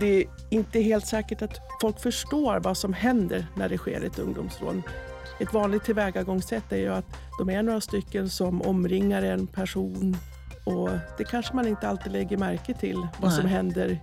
det 0.00 0.20
är 0.20 0.24
inte 0.50 0.80
helt 0.80 1.06
säkert 1.06 1.42
att 1.42 1.60
folk 1.80 2.00
förstår 2.00 2.60
vad 2.60 2.76
som 2.76 2.92
händer 2.92 3.46
när 3.56 3.68
det 3.68 3.78
sker 3.78 4.04
ett 4.04 4.18
ungdomsrån. 4.18 4.82
Ett 5.40 5.52
vanligt 5.52 5.84
tillvägagångssätt 5.84 6.72
är 6.72 6.76
ju 6.76 6.88
att 6.92 7.06
de 7.38 7.50
är 7.50 7.62
några 7.62 7.80
stycken 7.80 8.30
som 8.30 8.62
omringar 8.62 9.22
en 9.22 9.46
person 9.46 10.16
och 10.64 10.90
det 11.18 11.24
kanske 11.24 11.54
man 11.54 11.68
inte 11.68 11.88
alltid 11.88 12.12
lägger 12.12 12.36
märke 12.36 12.74
till 12.74 13.06
vad 13.20 13.32
som 13.32 13.46
händer 13.46 13.98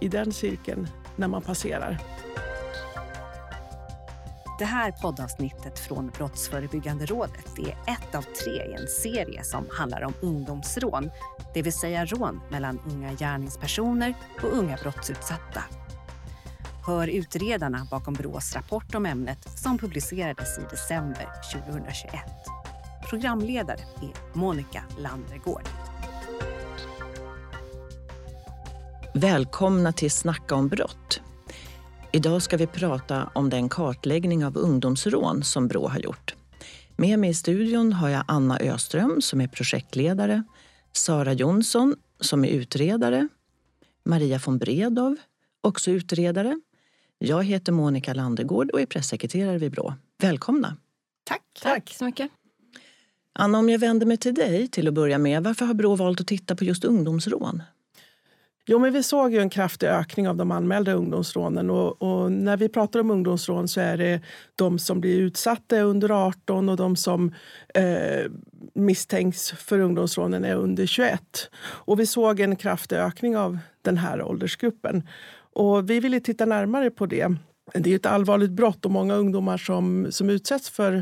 i 0.00 0.08
den 0.08 0.32
cirkeln 0.32 0.88
när 1.16 1.28
man 1.28 1.42
passerar. 1.42 1.98
Det 4.58 4.64
här 4.64 4.92
poddavsnittet 4.92 5.78
från 5.78 6.08
Brottsförebyggande 6.08 7.06
rådet 7.06 7.58
är 7.58 7.92
ett 7.92 8.14
av 8.14 8.22
tre 8.22 8.52
i 8.52 8.72
en 8.72 8.88
serie 8.88 9.44
som 9.44 9.66
handlar 9.70 10.02
om 10.04 10.12
ungdomsrån, 10.20 11.10
det 11.54 11.62
vill 11.62 11.72
säga 11.72 12.06
rån 12.06 12.40
mellan 12.50 12.78
unga 12.86 13.12
gärningspersoner 13.12 14.14
och 14.42 14.58
unga 14.58 14.76
brottsutsatta. 14.82 15.64
Hör 16.86 17.08
utredarna 17.08 17.86
bakom 17.90 18.14
Brås 18.14 18.54
rapport 18.54 18.94
om 18.94 19.06
ämnet 19.06 19.58
som 19.58 19.78
publicerades 19.78 20.58
i 20.58 20.62
december 20.70 21.26
2021. 21.52 22.12
Programledare 23.10 23.80
är 23.80 24.38
Monica 24.38 24.82
Landregård. 24.98 25.68
Välkomna 29.14 29.92
till 29.92 30.10
Snacka 30.10 30.54
om 30.54 30.68
brott. 30.68 31.20
Idag 32.12 32.42
ska 32.42 32.56
vi 32.56 32.66
prata 32.66 33.30
om 33.34 33.50
den 33.50 33.68
kartläggning 33.68 34.44
av 34.44 34.58
ungdomsrån 34.58 35.42
som 35.42 35.68
Brå 35.68 35.88
har 35.88 35.98
gjort. 35.98 36.34
Med 36.96 37.18
mig 37.18 37.30
i 37.30 37.34
studion 37.34 37.92
har 37.92 38.08
jag 38.08 38.24
Anna 38.28 38.58
Öström 38.58 39.20
som 39.20 39.40
är 39.40 39.48
projektledare, 39.48 40.42
Sara 40.92 41.32
Jonsson 41.32 41.96
som 42.20 42.44
är 42.44 42.48
utredare, 42.48 43.28
Maria 44.04 44.40
von 44.44 44.58
Bredow, 44.58 45.16
också 45.60 45.90
utredare. 45.90 46.60
Jag 47.18 47.44
heter 47.44 47.72
Monica 47.72 48.14
Landegård 48.14 48.70
och 48.70 48.80
är 48.80 48.86
pressekreterare 48.86 49.58
vid 49.58 49.72
Brå. 49.72 49.94
Välkomna! 50.22 50.76
Tack. 51.24 51.42
Tack 51.62 51.94
så 51.98 52.04
mycket. 52.04 52.30
Anna, 53.32 53.58
om 53.58 53.68
jag 53.68 53.78
vänder 53.78 54.06
mig 54.06 54.16
till 54.16 54.34
dig 54.34 54.68
till 54.68 54.88
att 54.88 54.94
börja 54.94 55.18
med. 55.18 55.44
Varför 55.44 55.66
har 55.66 55.74
Brå 55.74 55.96
valt 55.96 56.20
att 56.20 56.26
titta 56.26 56.56
på 56.56 56.64
just 56.64 56.84
ungdomsrån? 56.84 57.62
Jo, 58.70 58.78
men 58.78 58.92
vi 58.92 59.02
såg 59.02 59.32
ju 59.32 59.38
en 59.38 59.50
kraftig 59.50 59.86
ökning 59.86 60.28
av 60.28 60.36
de 60.36 60.50
anmälda 60.50 60.92
ungdomsrånen. 60.92 61.70
Och, 61.70 62.02
och, 62.02 62.32
när 62.32 62.56
vi 62.56 62.68
pratar 62.68 63.00
om 63.00 63.10
ungdomsrån 63.10 63.68
så 63.68 63.80
är 63.80 63.96
det 63.96 64.20
de 64.56 64.78
som 64.78 65.00
blir 65.00 65.18
utsatta 65.20 65.80
under 65.80 66.26
18 66.26 66.68
och 66.68 66.76
de 66.76 66.96
som 66.96 67.34
eh, 67.74 68.30
misstänks 68.74 69.50
för 69.50 69.78
ungdomsrånen 69.78 70.44
är 70.44 70.54
under 70.54 70.86
21. 70.86 71.50
Och 71.60 72.00
vi 72.00 72.06
såg 72.06 72.40
en 72.40 72.56
kraftig 72.56 72.96
ökning 72.96 73.36
av 73.36 73.58
den 73.82 73.98
här 73.98 74.22
åldersgruppen. 74.22 75.08
Och 75.52 75.90
vi 75.90 76.00
ville 76.00 76.20
titta 76.20 76.44
närmare 76.44 76.90
på 76.90 77.06
det. 77.06 77.34
Det 77.74 77.92
är 77.92 77.96
ett 77.96 78.06
allvarligt 78.06 78.50
brott 78.50 78.84
och 78.84 78.90
många 78.90 79.14
ungdomar 79.14 79.58
som, 79.58 80.06
som 80.10 80.30
utsätts 80.30 80.70
för, 80.70 80.94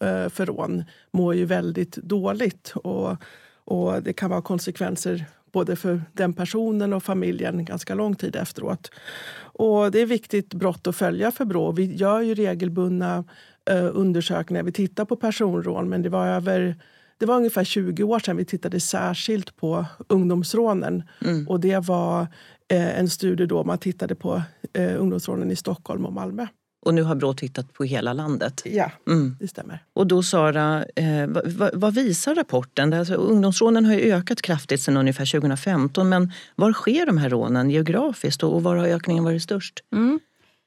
eh, 0.00 0.28
för 0.28 0.46
rån 0.46 0.84
mår 1.10 1.34
ju 1.34 1.44
väldigt 1.44 1.96
dåligt. 1.96 2.72
Och, 2.74 3.16
och 3.64 4.02
det 4.02 4.12
kan 4.12 4.30
vara 4.30 4.42
konsekvenser 4.42 5.26
både 5.56 5.76
för 5.76 6.02
den 6.12 6.32
personen 6.32 6.92
och 6.92 7.02
familjen 7.02 7.64
ganska 7.64 7.94
lång 7.94 8.14
tid 8.14 8.36
efteråt. 8.36 8.90
Och 9.38 9.90
det 9.90 10.00
är 10.00 10.06
viktigt 10.06 10.54
brott 10.54 10.86
att 10.86 10.96
följa 10.96 11.30
för 11.30 11.44
Brå. 11.44 11.72
Vi 11.72 11.94
gör 11.94 12.20
ju 12.20 12.34
regelbundna 12.34 13.24
eh, 13.70 13.90
undersökningar. 13.92 14.62
Vi 14.62 14.72
tittar 14.72 15.04
på 15.04 15.16
personrån, 15.16 15.88
men 15.88 16.02
det 16.02 16.08
var 16.08 16.26
över 16.26 16.76
det 17.18 17.26
var 17.26 17.36
ungefär 17.36 17.64
20 17.64 18.02
år 18.02 18.18
sedan 18.18 18.36
vi 18.36 18.44
tittade 18.44 18.80
särskilt 18.80 19.56
på 19.56 19.84
ungdomsrånen. 20.08 21.02
Mm. 21.24 21.48
Och 21.48 21.60
det 21.60 21.78
var 21.78 22.20
eh, 22.68 22.98
en 22.98 23.08
studie 23.08 23.46
då 23.46 23.64
man 23.64 23.78
tittade 23.78 24.14
på 24.14 24.42
eh, 24.72 25.00
ungdomsrånen 25.00 25.50
i 25.50 25.56
Stockholm 25.56 26.06
och 26.06 26.12
Malmö. 26.12 26.46
Och 26.86 26.94
nu 26.94 27.02
har 27.02 27.14
Brå 27.14 27.34
tittat 27.34 27.72
på 27.72 27.84
hela 27.84 28.12
landet. 28.12 28.62
Ja, 28.64 28.90
mm. 29.06 29.36
det 29.40 29.48
stämmer. 29.48 29.84
Och 29.92 30.06
då 30.06 30.22
Sara, 30.22 30.84
eh, 30.96 31.26
vad, 31.26 31.70
vad, 31.74 31.94
visar 31.94 32.34
rapporten? 32.34 32.92
Alltså, 32.92 33.14
ungdomsrånen 33.14 33.84
har 33.84 33.94
ju 33.94 34.12
ökat 34.12 34.42
kraftigt 34.42 34.82
sedan 34.82 34.96
ungefär 34.96 35.40
2015. 35.40 36.08
Men 36.08 36.32
var 36.54 36.72
sker 36.72 37.06
de 37.06 37.18
här 37.18 37.28
rånen 37.28 37.70
geografiskt 37.70 38.42
och, 38.42 38.54
och 38.54 38.62
var 38.62 38.76
har 38.76 38.86
ökningen 38.86 39.24
varit 39.24 39.42
störst? 39.42 39.84
Mm. 39.92 40.20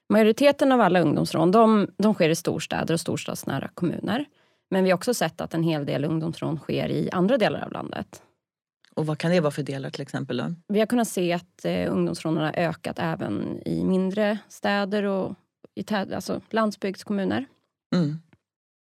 Majoriteten 0.08 0.72
av 0.72 0.80
alla 0.80 1.00
ungdomsrån 1.00 1.50
de, 1.50 1.88
de 1.96 2.14
sker 2.14 2.30
i 2.30 2.36
storstäder 2.36 2.94
och 2.94 3.00
storstadsnära 3.00 3.70
kommuner. 3.74 4.24
Men 4.70 4.84
vi 4.84 4.90
har 4.90 4.96
också 4.96 5.14
sett 5.14 5.40
att 5.40 5.54
en 5.54 5.62
hel 5.62 5.86
del 5.86 6.04
ungdomsrån 6.04 6.58
sker 6.58 6.88
i 6.88 7.10
andra 7.12 7.38
delar 7.38 7.64
av 7.64 7.72
landet. 7.72 8.22
Och 8.94 9.06
vad 9.06 9.18
kan 9.18 9.30
det 9.30 9.40
vara 9.40 9.50
för 9.50 9.62
delar 9.62 9.90
till 9.90 10.02
exempel? 10.02 10.36
Då? 10.36 10.54
Vi 10.68 10.78
har 10.78 10.86
kunnat 10.86 11.08
se 11.08 11.32
att 11.32 11.64
eh, 11.64 11.92
ungdomsrånen 11.92 12.44
har 12.44 12.54
ökat 12.56 12.98
även 12.98 13.62
i 13.64 13.84
mindre 13.84 14.38
städer 14.48 15.02
och 15.02 15.34
i 15.74 15.94
alltså 15.94 16.40
landsbygdskommuner. 16.50 17.46
Mm. 17.94 18.20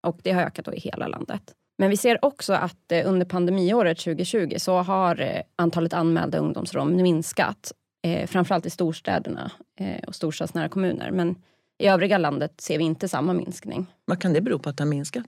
Och 0.08 0.20
det 0.24 0.32
har 0.32 0.42
ökat 0.42 0.68
i 0.68 0.80
hela 0.80 1.08
landet. 1.08 1.54
Men 1.78 1.90
vi 1.90 1.98
ser 1.98 2.26
också 2.26 2.54
att 2.54 2.92
eh, 2.92 3.10
under 3.10 3.26
pandemiåret 3.26 4.00
2020 4.00 4.56
så 4.58 4.78
har 4.78 5.22
eh, 5.22 5.42
antalet 5.56 5.94
anmälda 5.94 6.38
ungdomsrån 6.38 7.02
minskat. 7.02 7.72
Eh, 8.06 8.28
framförallt 8.28 8.66
i 8.66 8.70
storstäderna 8.70 9.52
eh, 9.80 10.04
och 10.08 10.16
storstadsnära 10.16 10.70
kommuner. 10.70 11.12
Men 11.12 11.36
i 11.78 11.88
övriga 11.88 12.18
landet 12.18 12.62
ser 12.62 12.78
vi 12.78 12.84
inte 12.84 13.08
samma 13.08 13.34
minskning. 13.34 13.86
Vad 14.06 14.22
kan 14.22 14.34
det 14.34 14.42
bero 14.42 14.60
på 14.60 14.70
att 14.70 14.78
det 14.78 14.84
har 14.84 14.90
minskat? 14.90 15.26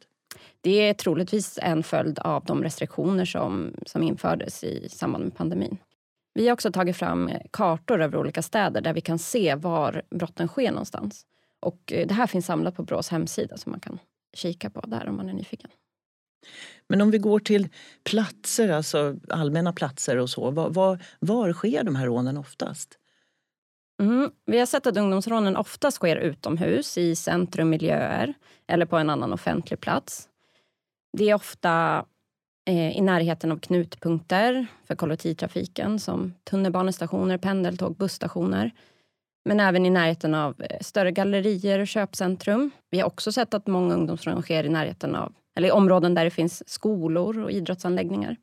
Det 0.61 0.89
är 0.89 0.93
troligtvis 0.93 1.59
en 1.61 1.83
följd 1.83 2.19
av 2.19 2.45
de 2.45 2.63
restriktioner 2.63 3.25
som, 3.25 3.73
som 3.85 4.03
infördes 4.03 4.63
i 4.63 4.89
samband 4.89 5.23
med 5.23 5.35
pandemin. 5.35 5.77
Vi 6.33 6.47
har 6.47 6.53
också 6.53 6.71
tagit 6.71 6.97
fram 6.97 7.31
kartor 7.51 8.01
över 8.01 8.17
olika 8.17 8.41
städer 8.41 8.81
där 8.81 8.93
vi 8.93 9.01
kan 9.01 9.19
se 9.19 9.55
var 9.55 10.01
brotten 10.09 10.47
sker 10.47 10.71
någonstans. 10.71 11.25
Och 11.67 11.93
eh, 11.93 12.07
det 12.07 12.13
här 12.13 12.27
finns 12.27 12.45
samlat 12.45 12.75
på 12.75 12.83
Brås 12.83 13.09
hemsida 13.09 13.57
som 13.57 13.71
man 13.71 13.79
kan 13.79 13.99
kika 14.33 14.69
på 14.69 14.81
där 14.81 15.09
om 15.09 15.15
man 15.15 15.29
är 15.29 15.33
nyfiken. 15.33 15.69
Men 16.89 17.01
om 17.01 17.11
vi 17.11 17.17
går 17.17 17.39
till 17.39 17.67
platser, 18.03 18.69
alltså 18.69 19.15
allmänna 19.29 19.73
platser 19.73 20.17
och 20.17 20.29
så. 20.29 20.51
Var, 20.51 20.69
var, 20.69 20.99
var 21.19 21.53
sker 21.53 21.83
de 21.83 21.95
här 21.95 22.05
rånen 22.05 22.37
oftast? 22.37 22.97
Mm, 24.01 24.31
vi 24.45 24.59
har 24.59 24.65
sett 24.65 24.87
att 24.87 24.97
ungdomsrånen 24.97 25.57
oftast 25.57 25.97
sker 25.97 26.15
utomhus, 26.15 26.97
i 26.97 27.15
centrummiljöer 27.15 28.33
eller 28.67 28.85
på 28.85 28.97
en 28.97 29.09
annan 29.09 29.33
offentlig 29.33 29.79
plats. 29.79 30.29
Det 31.17 31.29
är 31.29 31.33
ofta 31.33 32.05
eh, 32.69 32.97
i 32.97 33.01
närheten 33.01 33.51
av 33.51 33.59
knutpunkter 33.59 34.67
för 34.85 34.95
kollektivtrafiken 34.95 35.99
som 35.99 36.33
tunnelbanestationer, 36.43 37.37
pendeltåg, 37.37 37.97
busstationer 37.97 38.71
men 39.47 39.59
även 39.59 39.85
i 39.85 39.89
närheten 39.89 40.33
av 40.33 40.61
eh, 40.61 40.77
större 40.81 41.11
gallerier 41.11 41.79
och 41.79 41.87
köpcentrum. 41.87 42.71
Vi 42.89 42.99
har 42.99 43.07
också 43.07 43.31
sett 43.31 43.53
att 43.53 43.67
många 43.67 43.93
ungdomsrån 43.93 44.41
sker 44.41 44.63
i 44.63 44.69
närheten 44.69 45.15
av, 45.15 45.33
eller 45.57 45.67
i 45.67 45.71
områden 45.71 46.13
där 46.13 46.23
det 46.25 46.31
finns 46.31 46.69
skolor 46.69 47.43
och 47.43 47.51
idrottsanläggningar. 47.51 48.35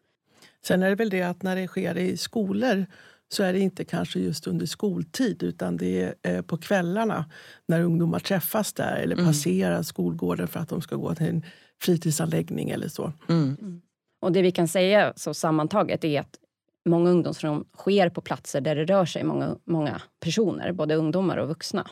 Sen 0.67 0.83
är 0.83 0.89
det 0.89 0.97
väl 0.97 1.11
det 1.11 1.23
att 1.23 1.43
när 1.43 1.57
det 1.57 1.67
sker 1.67 1.99
i 1.99 2.17
skolor 2.17 2.87
så 3.29 3.43
är 3.43 3.53
det 3.53 3.59
inte 3.59 3.85
kanske 3.85 4.19
just 4.19 4.47
under 4.47 4.67
skoltid 4.67 5.43
utan 5.43 5.77
det 5.77 6.03
är 6.03 6.15
eh, 6.23 6.43
på 6.43 6.57
kvällarna 6.57 7.25
när 7.69 7.83
ungdomar 7.83 8.19
träffas 8.19 8.73
där 8.73 8.97
eller 8.97 9.15
mm. 9.15 9.27
passerar 9.27 9.83
skolgården 9.83 10.49
för 10.49 10.61
att 10.61 10.69
de 10.69 10.83
ska 10.83 10.97
gå 10.97 11.15
till 11.15 11.27
en 11.27 11.45
fritidsanläggning 11.83 12.71
eller 12.71 12.89
så. 12.89 13.13
Mm. 13.29 13.57
Mm. 13.61 13.81
Och 14.21 14.33
det 14.33 14.43
vi 14.43 14.53
kan 14.53 14.69
säga 14.69 15.13
så 15.17 15.35
sammantaget 15.35 16.05
är 16.05 16.21
att 16.21 16.39
många 16.84 17.11
ungdomsrån 17.11 17.65
sker 17.77 18.09
på 18.09 18.21
platser 18.21 18.61
där 18.61 18.77
det 18.77 18.84
rör 18.84 19.06
sig 19.06 19.25
många, 19.25 19.56
många 19.65 20.03
personer, 20.21 20.72
både 20.72 20.95
ungdomar 20.95 21.37
och 21.37 21.49
vuxna. 21.49 21.91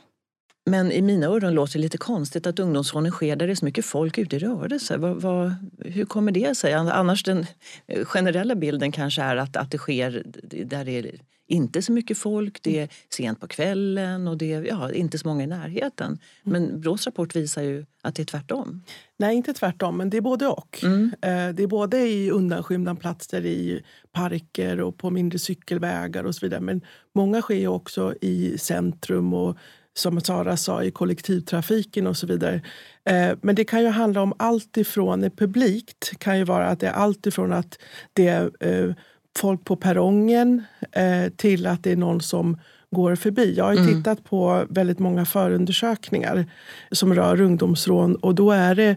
Men 0.67 0.93
i 0.93 1.03
mina 1.03 1.27
öron 1.27 1.55
låter 1.55 1.73
det 1.73 1.79
lite 1.79 1.99
konstigt 1.99 2.47
att 2.47 2.59
ungdomsrånen 2.59 3.13
sker 3.13 3.37
där 3.37 3.47
det 3.47 3.53
är 3.53 3.55
så 3.55 3.65
mycket 3.65 3.85
folk 3.85 4.19
ute 4.19 4.37
i 4.37 4.39
rörelse. 4.39 4.97
Vad, 4.97 5.17
vad, 5.17 5.55
hur 5.79 6.05
kommer 6.05 6.33
det 6.33 6.57
sig? 6.57 6.73
Annars 6.73 7.25
den 7.25 7.47
eh, 7.87 8.05
generella 8.05 8.55
bilden 8.55 8.93
kanske 8.93 9.23
är 9.23 9.37
att, 9.37 9.57
att 9.57 9.71
det 9.71 9.79
sker 9.79 10.23
där 10.65 10.85
det 10.85 10.99
är 10.99 11.21
inte 11.53 11.83
så 11.83 11.93
mycket 11.93 12.19
folk, 12.19 12.63
det 12.63 12.79
är 12.79 12.89
sent 13.09 13.41
på 13.41 13.49
kvällen 13.49 14.29
och 14.29 14.39
det 14.39 14.53
är 14.53 14.63
ja, 14.63 14.93
inte 14.93 15.19
så 15.19 15.29
många 15.29 15.45
i 15.45 15.47
närheten. 15.47 16.19
Men 16.43 16.81
Brås 16.81 17.07
rapport 17.07 17.37
visar 17.37 17.63
ju 17.63 17.87
att 18.03 18.15
det 18.15 18.23
är 18.23 18.27
tvärtom. 18.27 18.83
Nej, 19.17 19.37
inte 19.37 19.53
tvärtom, 19.53 19.97
men 19.97 20.11
det 20.11 20.17
är 20.17 20.21
både 20.21 20.47
och. 20.47 20.81
Mm. 20.83 21.13
Eh, 21.23 21.55
det 21.55 21.63
är 21.63 21.67
både 21.67 21.99
i 21.99 22.31
undanskymda 22.31 22.95
platser 22.95 23.47
i 23.47 23.83
parker 24.13 24.81
och 24.81 24.99
på 24.99 25.11
mindre 25.11 25.39
cykelvägar 25.39 26.25
och 26.25 26.35
så 26.35 26.47
vidare. 26.47 26.61
Men 26.61 26.81
många 27.15 27.43
sker 27.43 27.69
också 27.69 28.15
i 28.21 28.59
centrum 28.59 29.35
och 29.35 29.57
som 29.95 30.21
Sara 30.21 30.57
sa, 30.57 30.83
i 30.83 30.91
kollektivtrafiken 30.91 32.07
och 32.07 32.17
så 32.17 32.27
vidare. 32.27 32.63
Eh, 33.05 33.33
men 33.43 33.55
det 33.55 33.65
kan 33.65 33.83
ju 33.83 33.89
handla 33.89 34.23
om 34.23 34.35
allt 34.39 34.77
ifrån 34.77 35.31
publikt, 35.31 36.19
kan 36.19 36.39
ju 36.39 36.45
vara 36.45 36.67
att 36.67 36.81
det 36.81 36.87
är 36.87 36.93
allt 36.93 37.27
ifrån 37.27 37.53
att 37.53 37.79
det 38.13 38.29
är 38.29 38.51
eh, 38.61 38.95
folk 39.37 39.65
på 39.65 39.77
perrongen 39.77 40.63
eh, 40.93 41.29
till 41.37 41.67
att 41.67 41.83
det 41.83 41.93
är 41.93 41.97
någon 41.97 42.21
som 42.21 42.59
går 42.91 43.15
förbi. 43.17 43.55
Jag 43.57 43.65
har 43.65 43.73
mm. 43.73 43.87
tittat 43.87 44.25
på 44.25 44.65
väldigt 44.69 44.99
många 44.99 45.25
förundersökningar 45.25 46.47
som 46.91 47.15
rör 47.15 47.41
ungdomsrån 47.41 48.15
och 48.15 48.35
då, 48.35 48.51
är 48.51 48.75
det, 48.75 48.97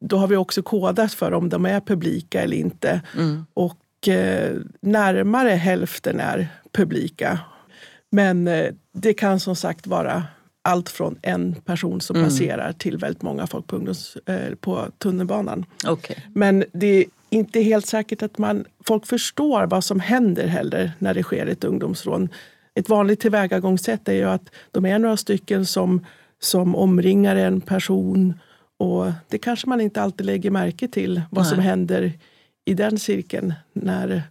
då 0.00 0.16
har 0.16 0.28
vi 0.28 0.36
också 0.36 0.62
kodat 0.62 1.12
för 1.12 1.32
om 1.32 1.48
de 1.48 1.66
är 1.66 1.80
publika 1.80 2.42
eller 2.42 2.56
inte. 2.56 3.00
Mm. 3.16 3.46
Och 3.54 4.08
eh, 4.08 4.56
närmare 4.80 5.50
hälften 5.50 6.20
är 6.20 6.48
publika. 6.72 7.38
Men 8.10 8.48
eh, 8.48 8.66
det 8.92 9.14
kan 9.14 9.40
som 9.40 9.56
sagt 9.56 9.86
vara 9.86 10.22
allt 10.62 10.88
från 10.88 11.18
en 11.22 11.54
person 11.54 12.00
som 12.00 12.16
Mm. 12.16 12.28
passerar 12.28 12.72
till 12.72 12.96
väldigt 12.96 13.22
många 13.22 13.46
folk 13.46 13.66
på, 13.66 13.76
ungdoms, 13.76 14.16
eh, 14.26 14.54
på 14.54 14.86
tunnelbanan. 14.98 15.64
Okej. 15.86 16.26
Men 16.34 16.64
det 16.72 17.04
inte 17.30 17.60
helt 17.60 17.86
säkert 17.86 18.22
att 18.22 18.38
man, 18.38 18.64
folk 18.86 19.06
förstår 19.06 19.66
vad 19.66 19.84
som 19.84 20.00
händer 20.00 20.46
heller 20.46 20.92
när 20.98 21.14
det 21.14 21.22
sker 21.22 21.46
ett 21.46 21.64
ungdomsrån. 21.64 22.28
Ett 22.74 22.88
vanligt 22.88 23.20
tillvägagångssätt 23.20 24.08
är 24.08 24.12
ju 24.12 24.24
att 24.24 24.50
de 24.70 24.86
är 24.86 24.98
några 24.98 25.16
stycken 25.16 25.66
som, 25.66 26.06
som 26.40 26.76
omringar 26.76 27.36
en 27.36 27.60
person 27.60 28.34
och 28.78 29.06
det 29.28 29.38
kanske 29.38 29.68
man 29.68 29.80
inte 29.80 30.02
alltid 30.02 30.26
lägger 30.26 30.50
märke 30.50 30.88
till 30.88 31.22
vad 31.30 31.46
som 31.46 31.58
Nej. 31.58 31.66
händer 31.66 32.12
i 32.64 32.74
den 32.74 32.98
cirkeln 32.98 33.54
när, 33.72 34.22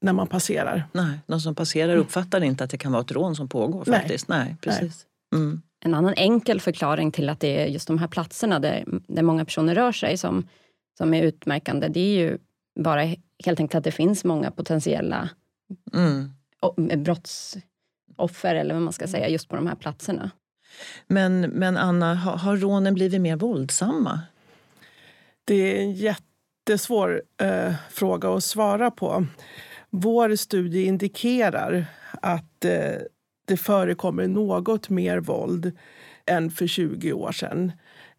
när 0.00 0.12
man 0.12 0.26
passerar. 0.26 0.84
Nej, 0.92 1.18
de 1.26 1.40
som 1.40 1.54
passerar 1.54 1.96
uppfattar 1.96 2.44
inte 2.44 2.64
att 2.64 2.70
det 2.70 2.78
kan 2.78 2.92
vara 2.92 3.02
ett 3.02 3.12
rån 3.12 3.36
som 3.36 3.48
pågår 3.48 3.84
Nej. 3.86 4.00
faktiskt. 4.00 4.28
Nej, 4.28 4.56
precis. 4.60 5.06
Mm. 5.34 5.62
En 5.84 5.94
annan 5.94 6.14
enkel 6.16 6.60
förklaring 6.60 7.12
till 7.12 7.28
att 7.28 7.40
det 7.40 7.62
är 7.62 7.66
just 7.66 7.88
de 7.88 7.98
här 7.98 8.06
platserna 8.06 8.60
där, 8.60 8.84
där 9.06 9.22
många 9.22 9.44
personer 9.44 9.74
rör 9.74 9.92
sig 9.92 10.16
som, 10.16 10.48
som 10.98 11.14
är 11.14 11.22
utmärkande, 11.22 11.88
det 11.88 12.00
är 12.00 12.18
ju 12.18 12.38
bara 12.80 13.02
helt 13.44 13.60
enkelt 13.60 13.74
att 13.74 13.84
det 13.84 13.92
finns 13.92 14.24
många 14.24 14.50
potentiella 14.50 15.28
Mm. 15.94 16.30
brottsoffer, 17.04 18.54
eller 18.54 18.74
vad 18.74 18.82
man 18.82 18.92
ska 18.92 19.06
säga, 19.06 19.28
just 19.28 19.48
på 19.48 19.56
de 19.56 19.66
här 19.66 19.74
platserna. 19.74 20.30
Men, 21.06 21.40
men 21.40 21.76
Anna, 21.76 22.14
har, 22.14 22.36
har 22.36 22.56
rånen 22.56 22.94
blivit 22.94 23.20
mer 23.20 23.36
våldsamma? 23.36 24.20
Det 25.44 25.54
är 25.54 25.82
en 25.82 25.92
jättesvår 25.92 27.22
eh, 27.40 27.74
fråga 27.90 28.34
att 28.34 28.44
svara 28.44 28.90
på. 28.90 29.26
Vår 29.90 30.36
studie 30.36 30.84
indikerar 30.84 31.86
att 32.22 32.64
eh, 32.64 32.94
det 33.44 33.56
förekommer 33.56 34.28
något 34.28 34.88
mer 34.88 35.18
våld 35.18 35.72
än 36.26 36.50
för 36.50 36.66
20 36.66 37.12
år 37.12 37.32
sedan 37.32 37.72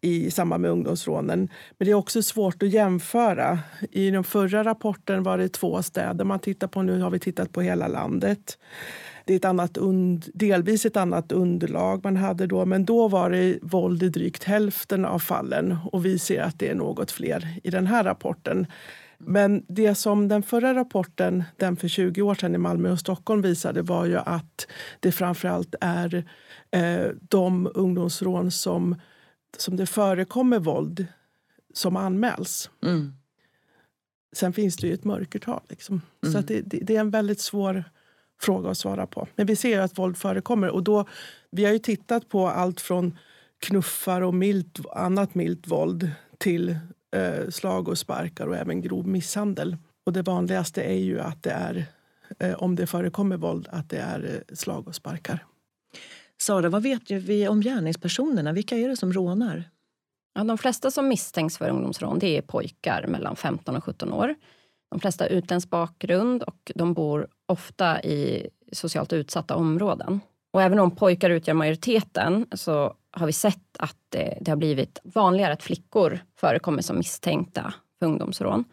i 0.06 0.30
samband 0.30 0.62
med 0.62 0.70
ungdomsrånen. 0.70 1.48
Men 1.78 1.86
det 1.86 1.90
är 1.90 1.94
också 1.94 2.22
svårt 2.22 2.62
att 2.62 2.68
jämföra. 2.68 3.58
I 3.90 4.10
den 4.10 4.24
förra 4.24 4.64
rapporten 4.64 5.22
var 5.22 5.38
det 5.38 5.48
två 5.48 5.82
städer 5.82 6.24
man 6.24 6.38
tittar 6.38 6.66
på. 6.66 6.82
Nu 6.82 7.00
har 7.00 7.10
vi 7.10 7.18
tittat 7.18 7.52
på 7.52 7.60
hela 7.60 7.88
landet. 7.88 8.58
Det 9.24 9.32
är 9.32 9.36
ett 9.36 9.44
annat 9.44 9.78
und- 9.78 10.30
delvis 10.34 10.86
ett 10.86 10.96
annat 10.96 11.32
underlag 11.32 12.04
man 12.04 12.16
hade 12.16 12.46
då 12.46 12.64
men 12.64 12.84
då 12.84 13.08
var 13.08 13.30
det 13.30 13.58
våld 13.62 14.02
i 14.02 14.08
drygt 14.08 14.44
hälften 14.44 15.04
av 15.04 15.18
fallen 15.18 15.76
och 15.92 16.04
vi 16.04 16.18
ser 16.18 16.42
att 16.42 16.58
det 16.58 16.68
är 16.68 16.74
något 16.74 17.10
fler 17.10 17.58
i 17.62 17.70
den 17.70 17.86
här 17.86 18.04
rapporten. 18.04 18.66
Men 19.18 19.64
det 19.68 19.94
som 19.94 20.28
den 20.28 20.42
förra 20.42 20.74
rapporten, 20.74 21.44
den 21.56 21.76
för 21.76 21.88
20 21.88 22.22
år 22.22 22.34
sedan 22.34 22.54
i 22.54 22.58
Malmö 22.58 22.90
och 22.90 22.98
Stockholm 22.98 23.42
visade 23.42 23.82
var 23.82 24.06
ju 24.06 24.16
att 24.16 24.66
det 25.00 25.12
framförallt 25.12 25.74
är 25.80 26.24
eh, 26.70 27.10
de 27.20 27.70
ungdomsrån 27.74 28.50
som, 28.50 28.96
som 29.60 29.76
det 29.76 29.86
förekommer 29.86 30.58
våld 30.58 31.06
som 31.74 31.96
anmäls. 31.96 32.70
Mm. 32.82 33.12
Sen 34.32 34.52
finns 34.52 34.76
det 34.76 34.86
ju 34.86 34.94
ett 34.94 35.04
mörkertal. 35.04 35.60
Liksom. 35.68 36.00
Så 36.22 36.28
Mm. 36.28 36.40
att 36.40 36.48
det, 36.48 36.60
det, 36.60 36.78
det 36.78 36.96
är 36.96 37.00
en 37.00 37.10
väldigt 37.10 37.40
svår 37.40 37.84
fråga 38.40 38.70
att 38.70 38.78
svara 38.78 39.06
på. 39.06 39.28
Men 39.36 39.46
vi 39.46 39.56
ser 39.56 39.68
ju 39.68 39.82
att 39.82 39.98
våld 39.98 40.16
förekommer. 40.16 40.68
Och 40.68 40.82
då, 40.82 41.04
vi 41.50 41.64
har 41.64 41.72
ju 41.72 41.78
tittat 41.78 42.28
på 42.28 42.48
allt 42.48 42.80
från 42.80 43.18
knuffar 43.58 44.20
och 44.20 44.34
milt, 44.34 44.80
annat 44.92 45.34
milt 45.34 45.66
våld 45.68 46.10
till 46.38 46.76
eh, 47.16 47.48
slag 47.50 47.88
och 47.88 47.98
sparkar 47.98 48.46
och 48.46 48.56
även 48.56 48.80
grov 48.82 49.08
misshandel. 49.08 49.76
Och 50.04 50.12
det 50.12 50.22
vanligaste 50.22 50.82
är 50.82 50.98
ju 50.98 51.20
att 51.20 51.42
det 51.42 51.50
är, 51.50 51.84
eh, 52.38 52.54
om 52.54 52.76
det 52.76 52.86
förekommer 52.86 53.36
våld, 53.36 53.68
att 53.70 53.90
det 53.90 53.98
är 53.98 54.24
eh, 54.48 54.54
slag 54.54 54.88
och 54.88 54.94
sparkar. 54.94 55.44
Sara, 56.42 56.68
vad 56.68 56.82
vet 56.82 57.10
vi 57.10 57.48
om 57.48 57.60
gärningspersonerna? 57.60 58.52
Vilka 58.52 58.76
är 58.76 58.88
det 58.88 58.96
som 58.96 59.12
rånar? 59.12 59.64
Ja, 60.34 60.44
de 60.44 60.58
flesta 60.58 60.90
som 60.90 61.08
misstänks 61.08 61.58
för 61.58 61.70
ungdomsrån 61.70 62.18
det 62.18 62.36
är 62.36 62.42
pojkar 62.42 63.06
mellan 63.06 63.36
15 63.36 63.76
och 63.76 63.84
17 63.84 64.12
år. 64.12 64.34
De 64.90 65.00
flesta 65.00 65.24
har 65.24 65.28
utländsk 65.28 65.70
bakgrund 65.70 66.42
och 66.42 66.72
de 66.74 66.94
bor 66.94 67.28
ofta 67.46 68.02
i 68.02 68.48
socialt 68.72 69.12
utsatta 69.12 69.56
områden. 69.56 70.20
Och 70.52 70.62
även 70.62 70.78
om 70.78 70.96
pojkar 70.96 71.30
utgör 71.30 71.54
majoriteten 71.54 72.46
så 72.52 72.94
har 73.10 73.26
vi 73.26 73.32
sett 73.32 73.76
att 73.78 73.96
det, 74.08 74.38
det 74.40 74.50
har 74.50 74.56
blivit 74.56 74.98
vanligare 75.04 75.52
att 75.52 75.62
flickor 75.62 76.18
förekommer 76.36 76.82
som 76.82 76.98
misstänkta 76.98 77.74
för 77.98 78.06
ungdomsrån. 78.06 78.64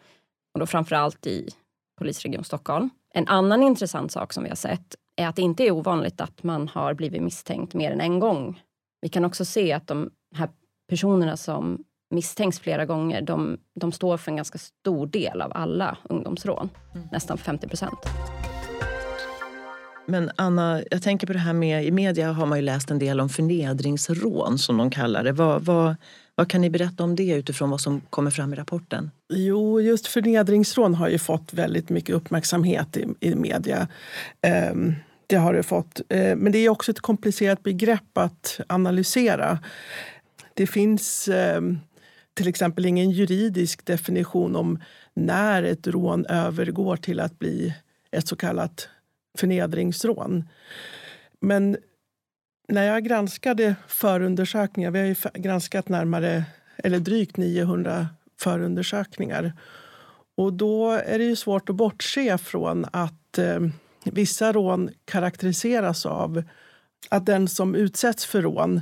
Och 0.54 0.60
då 0.60 0.66
framförallt 0.66 1.26
i 1.26 1.50
polisregion 1.98 2.44
Stockholm. 2.44 2.90
En 3.14 3.28
annan 3.28 3.62
intressant 3.62 4.12
sak 4.12 4.32
som 4.32 4.42
vi 4.42 4.48
har 4.48 4.56
sett 4.56 4.96
är 5.16 5.28
att 5.28 5.36
det 5.36 5.42
inte 5.42 5.62
är 5.62 5.70
ovanligt 5.70 6.20
att 6.20 6.42
man 6.42 6.68
har 6.68 6.94
blivit 6.94 7.22
misstänkt 7.22 7.74
mer 7.74 7.90
än 7.90 8.00
en 8.00 8.18
gång. 8.18 8.62
Vi 9.00 9.08
kan 9.08 9.24
också 9.24 9.44
se 9.44 9.72
att 9.72 9.86
de 9.86 10.10
här 10.34 10.48
personerna 10.88 11.36
som 11.36 11.84
misstänks 12.10 12.60
flera 12.60 12.86
gånger, 12.86 13.22
de, 13.22 13.58
de 13.80 13.92
står 13.92 14.16
för 14.16 14.30
en 14.30 14.36
ganska 14.36 14.58
stor 14.58 15.06
del 15.06 15.42
av 15.42 15.52
alla 15.54 15.98
ungdomsrån. 16.02 16.70
Mm. 16.94 17.08
Nästan 17.12 17.38
50 17.38 17.68
procent. 17.68 17.98
Men 20.06 20.30
Anna, 20.36 20.82
jag 20.90 21.02
tänker 21.02 21.26
på 21.26 21.32
det 21.32 21.38
här 21.38 21.52
med, 21.52 21.84
i 21.84 21.90
media 21.90 22.32
har 22.32 22.46
man 22.46 22.58
ju 22.58 22.62
läst 22.62 22.90
en 22.90 22.98
del 22.98 23.20
om 23.20 23.28
förnedringsrån 23.28 24.58
som 24.58 24.76
de 24.76 24.90
kallar 24.90 25.24
det. 25.24 25.32
Vad, 25.32 25.64
vad, 25.64 25.96
vad 26.34 26.50
kan 26.50 26.60
ni 26.60 26.70
berätta 26.70 27.04
om 27.04 27.16
det 27.16 27.30
utifrån 27.30 27.70
vad 27.70 27.80
som 27.80 28.00
kommer 28.00 28.30
fram 28.30 28.52
i 28.52 28.56
rapporten? 28.56 29.10
Jo, 29.28 29.80
just 29.80 30.06
förnedringsrån 30.06 30.94
har 30.94 31.08
ju 31.08 31.18
fått 31.18 31.54
väldigt 31.54 31.90
mycket 31.90 32.14
uppmärksamhet 32.14 32.96
i, 32.96 33.06
i 33.20 33.34
media. 33.34 33.88
Um, 34.72 34.94
det 35.26 35.36
har 35.36 35.54
det 35.54 35.62
fått. 35.62 36.00
Uh, 36.14 36.36
men 36.36 36.52
det 36.52 36.58
är 36.58 36.68
också 36.68 36.90
ett 36.90 37.00
komplicerat 37.00 37.62
begrepp 37.62 38.18
att 38.18 38.60
analysera. 38.68 39.58
Det 40.54 40.66
finns 40.66 41.28
um, 41.56 41.80
till 42.34 42.48
exempel 42.48 42.86
ingen 42.86 43.10
juridisk 43.10 43.84
definition 43.84 44.56
om 44.56 44.82
när 45.14 45.62
ett 45.62 45.86
rån 45.86 46.26
övergår 46.26 46.96
till 46.96 47.20
att 47.20 47.38
bli 47.38 47.74
ett 48.10 48.28
så 48.28 48.36
kallat 48.36 48.88
förnedringsrån. 49.38 50.44
Men 51.40 51.76
när 52.68 52.86
jag 52.86 53.04
granskade 53.04 53.76
förundersökningar, 53.88 54.90
vi 54.90 54.98
har 54.98 55.06
ju 55.06 55.14
granskat 55.34 55.88
närmare, 55.88 56.44
eller 56.76 56.98
drygt 56.98 57.36
900 57.36 58.08
förundersökningar. 58.40 59.52
Och 60.36 60.52
då 60.52 60.90
är 60.90 61.18
det 61.18 61.24
ju 61.24 61.36
svårt 61.36 61.68
att 61.68 61.76
bortse 61.76 62.38
från 62.38 62.86
att 62.92 63.38
eh, 63.38 63.60
vissa 64.04 64.52
rån 64.52 64.90
karaktäriseras 65.04 66.06
av 66.06 66.42
att 67.08 67.26
den 67.26 67.48
som 67.48 67.74
utsätts 67.74 68.26
för 68.26 68.42
rån 68.42 68.80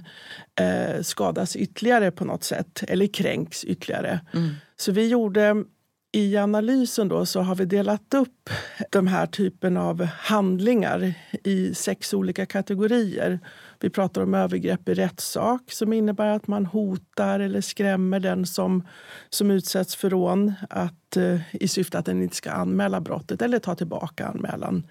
eh, 0.60 1.02
skadas 1.02 1.56
ytterligare 1.56 2.10
på 2.10 2.24
något 2.24 2.44
sätt 2.44 2.84
eller 2.88 3.06
kränks 3.06 3.64
ytterligare. 3.64 4.20
Mm. 4.34 4.54
Så 4.76 4.92
vi 4.92 5.08
gjorde 5.08 5.64
i 6.12 6.36
analysen 6.36 7.08
då 7.08 7.26
så 7.26 7.40
har 7.40 7.54
vi 7.54 7.64
delat 7.64 8.14
upp 8.14 8.50
de 8.90 9.06
här 9.06 9.26
typen 9.26 9.76
av 9.76 10.04
handlingar 10.04 11.14
i 11.44 11.74
sex 11.74 12.14
olika 12.14 12.46
kategorier. 12.46 13.40
Vi 13.82 13.90
pratar 13.90 14.22
om 14.22 14.34
övergrepp 14.34 14.88
i 14.88 14.94
rättssak 14.94 15.72
som 15.72 15.92
innebär 15.92 16.26
att 16.26 16.46
man 16.46 16.66
hotar 16.66 17.40
eller 17.40 17.60
skrämmer 17.60 18.20
den 18.20 18.46
som, 18.46 18.86
som 19.30 19.50
utsätts 19.50 19.96
för 19.96 20.10
rån 20.10 20.52
att, 20.70 21.16
eh, 21.16 21.40
i 21.52 21.68
syfte 21.68 21.98
att 21.98 22.06
den 22.06 22.22
inte 22.22 22.36
ska 22.36 22.50
anmäla 22.50 23.00
brottet 23.00 23.42
eller 23.42 23.58
ta 23.58 23.74
tillbaka 23.74 24.26
anmälan. 24.26 24.86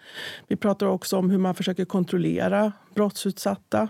Vi 0.47 0.55
pratar 0.55 0.85
också 0.85 1.17
om 1.17 1.29
hur 1.29 1.37
man 1.37 1.55
försöker 1.55 1.85
kontrollera 1.85 2.71
brottsutsatta. 2.95 3.89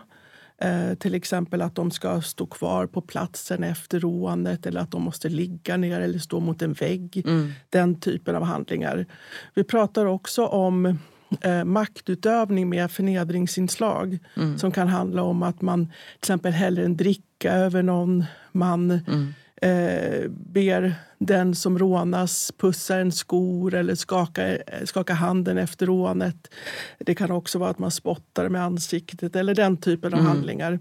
Eh, 0.57 0.93
till 0.93 1.15
exempel 1.15 1.61
att 1.61 1.75
de 1.75 1.91
ska 1.91 2.21
stå 2.21 2.45
kvar 2.45 2.87
på 2.87 3.01
platsen 3.01 3.63
efter 3.63 3.99
rånet 3.99 4.65
eller 4.65 4.81
att 4.81 4.91
de 4.91 5.01
måste 5.01 5.29
ligga 5.29 5.77
ner 5.77 5.99
eller 5.99 6.19
stå 6.19 6.39
mot 6.39 6.61
en 6.61 6.73
vägg. 6.73 7.23
Mm. 7.25 7.51
Den 7.69 7.99
typen 7.99 8.35
av 8.35 8.43
handlingar. 8.43 9.05
Vi 9.53 9.63
pratar 9.63 10.05
också 10.05 10.45
om 10.45 10.97
eh, 11.41 11.63
maktutövning 11.63 12.69
med 12.69 12.91
förnedringsinslag 12.91 14.19
Mm. 14.37 14.57
som 14.57 14.71
kan 14.71 14.87
handla 14.87 15.23
om 15.23 15.43
att 15.43 15.61
man 15.61 15.85
till 15.85 15.93
exempel 16.19 16.51
häller 16.51 16.83
en 16.83 16.97
dricka 16.97 17.51
över 17.53 17.83
någon. 17.83 18.23
Man 18.51 18.91
Mm. 18.91 19.33
eh, 19.61 20.29
ber 20.29 20.93
den 21.19 21.55
som 21.55 21.79
rånas 21.79 22.51
pussa 22.57 22.97
en 22.97 23.11
skor 23.11 23.73
eller 23.73 23.95
skaka, 23.95 24.55
eh, 24.57 24.85
skaka 24.85 25.13
handen 25.13 25.57
efter 25.57 25.85
rånet. 25.85 26.53
Det 26.99 27.15
kan 27.15 27.31
också 27.31 27.59
vara 27.59 27.69
att 27.69 27.79
man 27.79 27.91
spottar 27.91 28.49
med 28.49 28.63
ansiktet 28.63 29.35
eller 29.35 29.55
den 29.55 29.77
typen 29.77 30.13
av 30.13 30.19
Mm. 30.19 30.31
handlingar. 30.31 30.79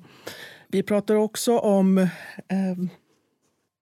Vi 0.69 0.83
pratar 0.83 1.15
också 1.15 1.59
om 1.59 1.99
eh, 1.99 2.09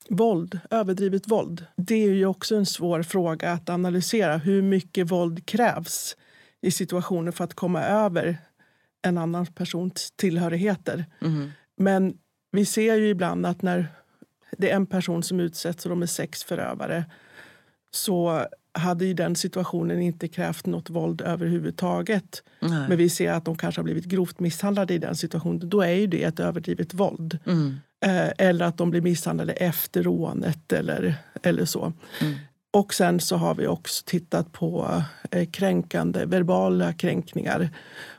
våld, 0.08 0.60
överdrivet 0.70 1.28
våld. 1.30 1.64
Det 1.76 1.94
är 1.94 2.10
ju 2.10 2.26
också 2.26 2.56
en 2.56 2.66
svår 2.66 3.02
fråga 3.02 3.52
att 3.52 3.68
analysera. 3.68 4.36
Hur 4.36 4.62
mycket 4.62 5.10
våld 5.10 5.46
krävs 5.46 6.16
i 6.62 6.70
situationer 6.70 7.32
för 7.32 7.44
att 7.44 7.54
komma 7.54 7.82
över 7.82 8.38
en 9.02 9.18
annan 9.18 9.46
persons 9.46 10.12
tillhörigheter? 10.16 11.04
Mm. 11.20 11.50
Men 11.76 12.14
vi 12.52 12.64
ser 12.64 12.94
ju 12.94 13.08
ibland 13.08 13.46
att 13.46 13.62
när 13.62 13.86
det 14.56 14.70
är 14.70 14.76
en 14.76 14.86
person 14.86 15.22
som 15.22 15.40
utsätts 15.40 15.86
och 15.86 15.90
de 15.90 16.02
är 16.02 16.06
sex 16.06 16.44
förövare 16.44 17.04
så 17.90 18.46
hade 18.72 19.04
ju 19.04 19.14
den 19.14 19.36
situationen 19.36 20.00
inte 20.02 20.28
krävt 20.28 20.66
något 20.66 20.90
våld 20.90 21.20
överhuvudtaget. 21.20 22.42
Nej. 22.60 22.88
Men 22.88 22.98
vi 22.98 23.08
ser 23.08 23.32
att 23.32 23.44
de 23.44 23.56
kanske 23.56 23.78
har 23.78 23.84
blivit 23.84 24.04
grovt 24.04 24.40
misshandlade 24.40 24.94
i 24.94 24.98
den 24.98 25.16
situationen. 25.16 25.68
Då 25.68 25.80
är 25.80 25.92
ju 25.92 26.06
det 26.06 26.24
ett 26.24 26.40
överdrivet 26.40 26.94
våld. 26.94 27.38
Mm. 27.46 27.76
Eh, 28.04 28.32
eller 28.38 28.64
att 28.64 28.78
de 28.78 28.90
blir 28.90 29.00
misshandlade 29.00 29.52
efter 29.52 30.02
rånet 30.02 30.72
eller, 30.72 31.14
eller 31.42 31.64
så. 31.64 31.92
Mm. 32.20 32.34
Och 32.70 32.94
sen 32.94 33.20
så 33.20 33.36
har 33.36 33.54
vi 33.54 33.66
också 33.66 34.04
tittat 34.06 34.52
på 34.52 35.02
eh, 35.30 35.48
kränkande, 35.50 36.24
verbala 36.24 36.92
kränkningar. 36.92 37.70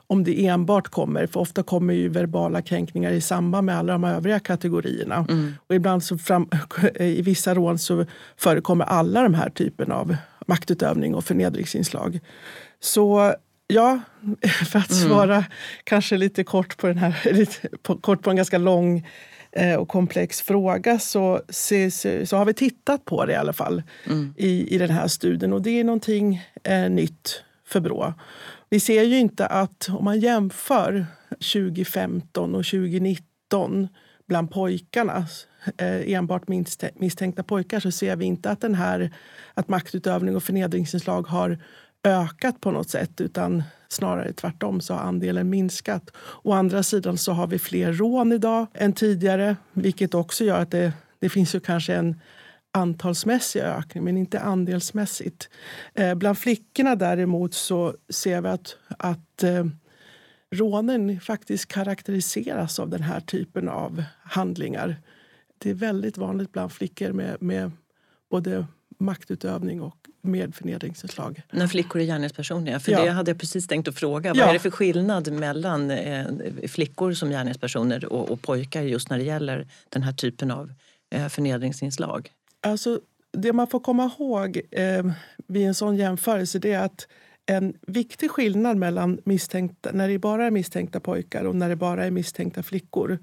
Om 0.08 0.24
det 0.24 0.48
enbart 0.48 0.88
kommer, 0.88 1.27
för 1.27 1.39
ofta 1.39 1.63
kommer 1.63 1.94
ju 1.94 2.10
verbala 2.10 2.62
kränkningar 2.62 3.12
i 3.12 3.22
samband 3.22 3.65
med 3.65 3.77
alla 3.77 3.94
de 3.94 4.03
övriga 4.03 4.39
kategorierna. 4.39 5.25
Mm. 5.29 5.53
Och 5.68 5.75
ibland 5.75 6.03
så 6.03 6.18
fram, 6.18 6.50
i 7.00 7.22
vissa 7.22 7.53
rån 7.53 7.79
så 7.79 8.06
förekommer 8.38 8.86
alla 8.86 9.24
de 9.24 9.34
här 9.34 9.50
typen 9.50 9.91
av 9.91 10.15
maktutövning 10.48 11.15
och 11.15 11.25
förnedringsinslag. 11.25 12.20
Så 12.79 13.34
ja, 13.68 14.00
för 14.72 14.79
att 14.79 14.94
svara 14.94 15.46
kanske 15.84 16.18
lite 16.18 16.44
kort 16.44 16.77
på, 16.77 16.88
den 16.88 16.98
här, 16.98 17.34
lite, 17.34 17.70
på, 17.82 17.98
kort 17.98 18.22
på 18.22 18.29
en 18.29 18.36
ganska 18.36 18.58
lång 18.58 19.08
och 19.79 19.88
komplex 19.88 20.41
fråga 20.41 21.00
så, 21.00 21.41
så, 21.50 21.89
så, 22.25 22.38
har 22.38 22.46
vi 22.46 22.53
tittat 22.53 23.06
på 23.06 23.25
det 23.25 23.34
i 23.34 23.36
alla 23.36 23.53
fall 23.53 23.84
Mm. 24.06 24.34
i, 24.38 24.75
i 24.75 24.77
den 24.77 24.89
här 24.89 25.08
studien. 25.08 25.53
Och 25.53 25.62
det 25.62 25.79
är 25.79 25.84
någonting 25.84 26.41
eh, 26.63 26.89
nytt 26.89 27.44
för 27.65 27.79
Brå. 27.79 28.13
Vi 28.70 28.79
ser 28.79 29.03
ju 29.03 29.18
inte 29.18 29.46
att 29.46 29.89
om 29.89 30.06
man 30.06 30.20
jämför 30.20 31.06
2015 31.29 32.56
och 32.56 32.65
2019 32.65 33.88
bland 34.27 34.51
pojkarna, 34.51 35.27
eh, 35.77 36.12
enbart 36.13 36.46
misstä- 36.48 36.91
misstänkta 36.96 37.44
pojkar, 37.44 37.79
så 37.79 37.91
ser 37.91 38.15
vi 38.15 38.25
inte 38.25 38.50
att, 38.50 38.62
den 38.62 38.75
här, 38.75 39.12
att 39.53 39.68
maktutövning 39.68 40.36
och 40.36 40.44
förnedringsinslag 40.44 41.27
har 41.27 41.58
ökat 42.03 42.62
på 42.62 42.72
något 42.72 42.89
sätt 42.89 43.22
utan 43.22 43.63
snarare 43.89 44.34
tvärtom 44.34 44.81
så 44.81 44.93
har 44.93 45.01
andelen 45.01 45.50
minskat. 45.50 46.12
Å 46.43 46.51
andra 46.51 46.84
sidan 46.84 47.17
så 47.17 47.31
har 47.31 47.48
vi 47.48 47.60
fler 47.60 47.93
rån 47.93 48.31
idag 48.31 48.67
än 48.74 48.93
tidigare 48.93 49.55
vilket 49.74 50.13
också 50.13 50.43
gör 50.43 50.62
att 50.62 50.72
det, 50.72 50.93
det 51.19 51.29
finns 51.29 51.55
ju 51.55 51.60
kanske 51.60 51.96
en 51.96 52.22
antalsmässig 52.72 53.60
ökning 53.60 54.03
men 54.03 54.17
inte 54.17 54.39
andelsmässigt. 54.39 55.50
Eh, 55.93 56.15
bland 56.15 56.38
flickorna 56.38 56.96
däremot 56.96 57.53
så 57.53 57.96
ser 58.10 58.41
vi 58.41 58.48
att, 58.48 58.77
att 58.88 59.43
eh, 59.43 59.65
rånen 60.51 61.19
faktiskt 61.19 61.67
karaktäriseras 61.67 62.79
av 62.79 62.89
den 62.89 63.01
här 63.01 63.19
typen 63.19 63.69
av 63.69 64.03
handlingar. 64.24 64.96
Det 65.58 65.69
är 65.69 65.74
väldigt 65.74 66.17
vanligt 66.17 66.51
bland 66.51 66.72
flickor 66.72 67.12
med, 67.12 67.41
med 67.41 67.72
både 68.29 68.65
maktutövning 69.00 69.82
och 69.82 69.98
med 70.22 70.56
förnedringsinslag. 70.56 71.41
När 71.51 71.68
flickor 71.68 72.01
är 72.01 72.06
gärningspersoner, 72.06 72.79
för 72.79 72.91
Ja. 72.91 73.03
det 73.03 73.12
hade 73.12 73.32
jag 73.32 73.39
precis 73.39 73.68
tänkt 73.68 73.88
att 73.88 73.96
fråga. 73.96 74.34
Ja. 74.36 74.41
Vad 74.44 74.50
är 74.50 74.53
det 74.53 74.60
för 74.60 74.70
skillnad 74.72 75.32
mellan 75.32 75.91
eh, 75.91 76.25
flickor 76.68 77.13
som 77.13 77.29
gärningspersoner 77.29 78.06
och, 78.13 78.32
och 78.32 78.41
pojkar 78.41 78.82
just 78.82 79.10
när 79.10 79.18
det 79.18 79.24
gäller 79.24 79.68
den 79.89 80.03
här 80.03 80.13
typen 80.13 80.51
av 80.51 80.74
eh, 81.12 81.27
förnedringsinslag? 81.27 82.32
Alltså, 82.62 83.00
det 83.32 83.53
man 83.53 83.68
får 83.68 83.79
komma 83.79 84.12
ihåg 84.20 84.62
eh, 84.72 85.06
vid 85.48 85.68
en 85.68 85.75
sån 85.75 85.96
jämförelse 85.96 86.60
det 86.60 86.72
är 86.72 86.84
att 86.86 87.08
en 87.46 87.74
viktig 87.88 88.32
skillnad 88.32 88.77
mellan 88.77 89.20
misstänkta, 89.24 89.89
när 89.94 90.10
det 90.10 90.20
bara 90.20 90.46
är 90.46 90.51
misstänkta 90.51 91.00
pojkar 91.00 91.44
och 91.44 91.56
när 91.56 91.70
det 91.70 91.75
bara 91.75 92.06
är 92.06 92.12
misstänkta 92.12 92.63
flickor 92.63 93.20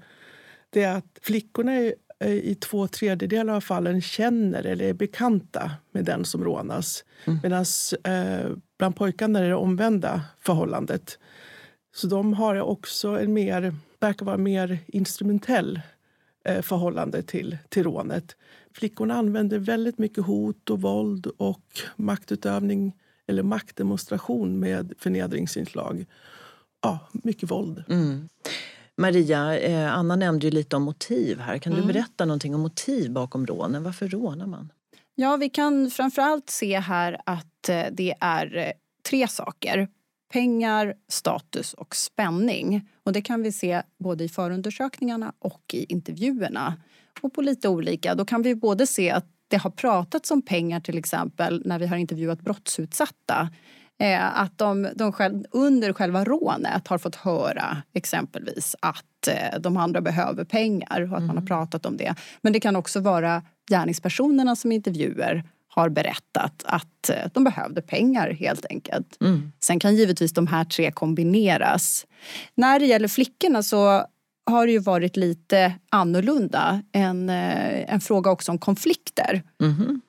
det 0.69 0.83
är 0.83 0.97
att 0.97 1.19
flickorna 1.21 1.73
är, 1.73 1.93
i 2.25 2.55
två 2.55 2.87
tredjedelar 2.87 3.53
av 3.53 3.61
fallen 3.61 4.01
känner 4.01 4.63
eller 4.63 4.85
är 4.85 4.93
bekanta 4.93 5.71
med 5.91 6.05
den 6.05 6.25
som 6.25 6.43
rånas. 6.43 7.03
Mm. 7.25 7.39
Medan 7.43 7.65
eh, 8.03 8.51
bland 8.77 8.95
pojkarna 8.95 9.39
är 9.39 9.49
det 9.49 9.55
omvända 9.55 10.21
förhållandet. 10.39 11.19
Så 11.95 12.07
de 12.07 12.33
har 12.33 12.61
också 12.61 13.07
en 13.07 13.33
mer, 13.33 13.75
verkar 13.99 14.25
vara 14.25 14.37
mer 14.37 14.79
instrumentell 14.87 15.81
eh, 16.45 16.61
förhållande 16.61 17.23
till, 17.23 17.57
till 17.69 17.83
rånet. 17.83 18.35
Flickorna 18.73 19.13
använder 19.13 19.59
väldigt 19.59 19.97
mycket 19.97 20.25
hot 20.25 20.69
och 20.69 20.81
våld 20.81 21.27
och 21.37 21.79
maktutövning 21.95 22.93
eller 23.27 23.43
maktdemonstration 23.43 24.59
med 24.59 24.93
förnedringsinslag. 24.99 26.05
Ja, 26.81 27.09
mycket 27.11 27.51
våld. 27.51 27.83
Mm. 27.89 28.29
Maria, 28.97 29.59
eh, 29.59 29.93
Anna 29.93 30.15
nämnde 30.15 30.45
ju 30.47 30.51
lite 30.51 30.75
om 30.75 30.83
motiv 30.83 31.39
här. 31.39 31.57
Kan 31.57 31.71
du 31.73 31.77
Mm. 31.81 31.87
berätta 31.93 32.25
någonting 32.25 32.55
om 32.55 32.61
motiv 32.61 33.11
bakom 33.11 33.45
rånen? 33.45 33.83
Varför 33.83 34.07
rånar 34.07 34.47
man? 34.47 34.71
Ja, 35.15 35.37
vi 35.37 35.49
kan 35.49 35.91
framförallt 35.91 36.49
se 36.49 36.79
här 36.79 37.21
att 37.25 37.69
eh, 37.69 37.83
det 37.91 38.13
är 38.19 38.57
eh, 38.57 38.71
tre 39.09 39.27
saker. 39.27 39.87
Pengar, 40.33 40.93
status 41.09 41.73
och 41.73 41.95
spänning. 41.95 42.89
Och 43.03 43.13
det 43.13 43.21
kan 43.21 43.43
vi 43.43 43.51
se 43.51 43.81
både 43.99 44.23
i 44.23 44.29
förundersökningarna 44.29 45.33
och 45.39 45.61
i 45.73 45.85
intervjuerna. 45.89 46.73
Och 47.21 47.33
på 47.33 47.41
lite 47.41 47.69
olika. 47.69 48.15
Då 48.15 48.25
kan 48.25 48.41
vi 48.41 48.55
både 48.55 48.87
se 48.87 49.11
att 49.11 49.25
det 49.47 49.57
har 49.57 49.69
pratats 49.69 50.31
om 50.31 50.41
pengar 50.41 50.79
till 50.79 50.97
exempel 50.97 51.61
när 51.65 51.79
vi 51.79 51.87
har 51.87 51.97
intervjuat 51.97 52.41
brottsutsatta. 52.41 53.49
Eh, 53.99 54.39
att 54.39 54.57
de, 54.57 54.87
de 54.95 55.11
själv, 55.11 55.45
under 55.51 55.93
själva 55.93 56.23
rånet 56.23 56.87
har 56.87 56.97
fått 56.97 57.15
höra 57.15 57.77
exempelvis 57.93 58.75
att 58.79 59.27
eh, 59.27 59.59
de 59.59 59.77
andra 59.77 60.01
behöver 60.01 60.43
pengar 60.43 61.11
och 61.11 61.17
att 61.17 61.23
man 61.23 61.37
har 61.37 61.45
pratat 61.45 61.85
om 61.85 61.97
det. 61.97 62.15
Men 62.41 62.53
det 62.53 62.59
kan 62.59 62.75
också 62.75 62.99
vara 62.99 63.43
gärningspersonerna 63.69 64.55
som 64.55 64.71
intervjuer 64.71 65.43
har 65.67 65.89
berättat 65.89 66.63
att 66.65 67.09
eh, 67.09 67.15
de 67.33 67.43
behövde 67.43 67.81
pengar 67.81 68.31
helt 68.31 68.65
enkelt. 68.69 69.17
Mm. 69.21 69.51
Sen 69.59 69.79
kan 69.79 69.95
givetvis 69.95 70.33
de 70.33 70.47
här 70.47 70.65
tre 70.65 70.91
kombineras. 70.91 72.05
När 72.55 72.79
det 72.79 72.85
gäller 72.85 73.07
flickorna 73.07 73.63
så 73.63 74.05
har 74.45 74.65
det 74.65 74.71
ju 74.71 74.79
varit 74.79 75.17
lite 75.17 75.73
annorlunda. 75.89 76.81
En, 76.91 77.29
eh, 77.29 77.93
en 77.93 78.01
fråga 78.01 78.31
också 78.31 78.51
om 78.51 78.57
konflikter. 78.57 79.43
Mhm. 79.59 80.01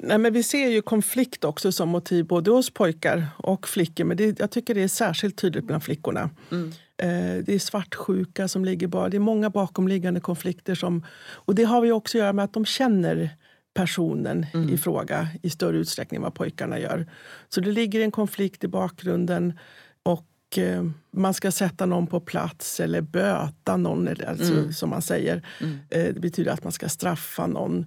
Nej, 0.00 0.18
men 0.18 0.32
vi 0.32 0.42
ser 0.42 0.68
ju 0.68 0.82
konflikt 0.82 1.44
också 1.44 1.72
som 1.72 1.88
motiv 1.88 2.26
både 2.26 2.50
hos 2.50 2.70
pojkar 2.70 3.26
och 3.36 3.68
flickor. 3.68 4.04
Men 4.04 4.16
det, 4.16 4.38
jag 4.40 4.50
tycker 4.50 4.74
det 4.74 4.82
är 4.82 4.88
särskilt 4.88 5.36
tydligt 5.36 5.64
bland 5.64 5.82
flickorna. 5.82 6.30
Mm. 6.50 6.68
Eh, 6.96 7.44
det 7.44 7.54
är 7.54 7.58
svartsjuka 7.58 8.48
som 8.48 8.64
ligger 8.64 8.86
bara. 8.86 9.08
Det 9.08 9.16
är 9.16 9.20
många 9.20 9.50
bakomliggande 9.50 10.20
konflikter. 10.20 10.74
Som, 10.74 11.04
och 11.32 11.54
det 11.54 11.64
har 11.64 11.80
vi 11.80 11.92
också 11.92 12.18
att 12.18 12.22
göra 12.22 12.32
med 12.32 12.44
att 12.44 12.52
de 12.52 12.64
känner 12.64 13.30
personen 13.74 14.46
Mm. 14.54 14.74
i 14.74 14.78
fråga 14.78 15.28
i 15.42 15.50
större 15.50 15.76
utsträckning 15.76 16.16
än 16.16 16.22
vad 16.22 16.34
pojkarna 16.34 16.78
gör. 16.78 17.06
Så 17.48 17.60
det 17.60 17.72
ligger 17.72 18.00
en 18.00 18.10
konflikt 18.10 18.64
i 18.64 18.68
bakgrunden 18.68 19.58
och 20.02 20.58
eh, 20.58 20.84
man 21.10 21.34
ska 21.34 21.50
sätta 21.52 21.86
någon 21.86 22.06
på 22.06 22.20
plats 22.20 22.80
eller 22.80 23.00
böta 23.00 23.76
någon, 23.76 24.08
alltså, 24.08 24.52
Mm. 24.52 24.72
som 24.72 24.90
man 24.90 25.02
säger. 25.02 25.42
Mm. 25.60 25.78
Eh, 25.90 26.14
det 26.14 26.20
betyder 26.20 26.52
att 26.52 26.62
man 26.64 26.72
ska 26.72 26.88
straffa 26.88 27.46
någon. 27.46 27.86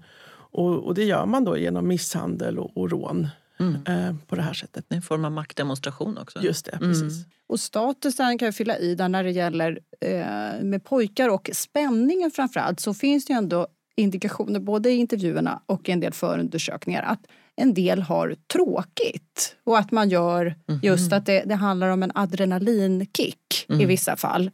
Och, 0.52 0.86
och 0.86 0.94
det 0.94 1.04
gör 1.04 1.26
man 1.26 1.44
då 1.46 1.58
genom 1.58 1.88
misshandel 1.88 2.60
och, 2.60 2.78
och 2.78 2.90
rån 2.92 3.28
Mm. 3.60 3.76
eh, 3.88 4.16
på 4.28 4.36
det 4.36 4.42
här 4.42 4.54
sättet. 4.54 4.86
En 4.90 5.02
form 5.02 5.26
av 5.26 5.32
maktdemonstration 5.32 6.18
också. 6.18 6.40
Just 6.42 6.66
det, 6.66 6.72
Mm. 6.72 6.90
precis. 6.90 7.26
Och 7.48 7.60
statusen 7.60 8.38
kan 8.38 8.46
jag 8.46 8.56
fylla 8.56 8.78
i 8.78 8.96
där 8.96 9.10
när 9.10 9.24
det 9.24 9.32
gäller 9.32 9.80
eh, 10.02 10.64
med 10.64 10.84
pojkar 10.84 11.30
och 11.30 11.50
spänningen 11.54 12.32
framförallt 12.32 12.80
så 12.80 12.94
finns 12.94 13.26
det 13.26 13.34
ju 13.34 13.38
ändå 13.38 13.68
indikationer 13.96 14.60
både 14.60 14.90
i 14.92 14.96
intervjuerna 14.96 15.62
och 15.66 15.90
i 15.90 15.92
en 15.92 16.00
del 16.00 16.14
förundersökningar 16.14 17.04
att 17.04 17.20
en 17.56 17.74
del 17.74 18.02
har 18.02 18.36
tråkigt 18.54 19.56
och 19.64 19.78
att 19.78 19.92
man 19.92 20.10
gör 20.10 20.56
just 20.82 21.14
att 21.14 21.26
det, 21.26 21.44
det 21.46 21.56
handlar 21.56 21.88
om 21.90 22.04
en 22.04 22.12
adrenalinkick 22.16 23.66
i 23.70 23.74
Mm. 23.74 23.88
vissa 23.88 24.16
fall. 24.16 24.52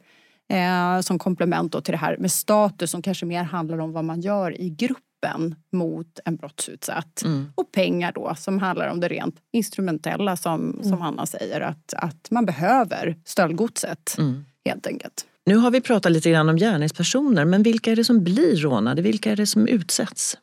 Eh, 0.50 1.00
som 1.00 1.18
komplement 1.18 1.72
då 1.72 1.80
till 1.80 1.92
det 1.92 1.98
här 1.98 2.16
med 2.16 2.32
status 2.32 2.90
som 2.90 3.02
kanske 3.02 3.26
mer 3.26 3.42
handlar 3.42 3.78
om 3.78 3.92
vad 3.92 4.04
man 4.04 4.20
gör 4.20 4.60
i 4.60 4.70
gruppen 5.18 5.54
mot 5.72 6.20
en 6.24 6.36
brottsutsatt. 6.36 7.22
Mm. 7.24 7.52
Och 7.54 7.72
pengar 7.72 8.12
då 8.12 8.34
som 8.36 8.58
handlar 8.58 8.88
om 8.88 9.00
det 9.00 9.08
rent 9.08 9.36
instrumentella 9.52 10.36
som, 10.36 10.80
som 10.82 11.00
Hanna 11.00 11.26
säger 11.26 11.60
att, 11.60 11.94
att 11.94 12.30
man 12.30 12.46
behöver 12.46 13.16
stöldgodset 13.24 14.14
Mm. 14.18 14.44
helt 14.64 14.86
enkelt. 14.86 15.26
Nu 15.46 15.56
har 15.56 15.70
vi 15.70 15.80
pratat 15.80 16.12
lite 16.12 16.30
grann 16.30 16.48
om 16.48 16.56
gärningspersoner, 16.56 17.44
men 17.44 17.62
vilka 17.62 17.92
är 17.92 17.96
det 17.96 18.04
som 18.04 18.24
blir 18.24 18.56
rånade? 18.56 19.02
Vilka 19.02 19.32
är 19.32 19.36
det 19.36 19.46
som 19.46 19.68
utsätts? 19.68 20.38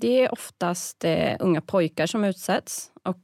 Det 0.00 0.24
är 0.24 0.32
oftast 0.32 1.04
eh, 1.04 1.36
unga 1.40 1.60
pojkar 1.60 2.06
som 2.06 2.24
utsätts. 2.24 2.90
Och 3.02 3.20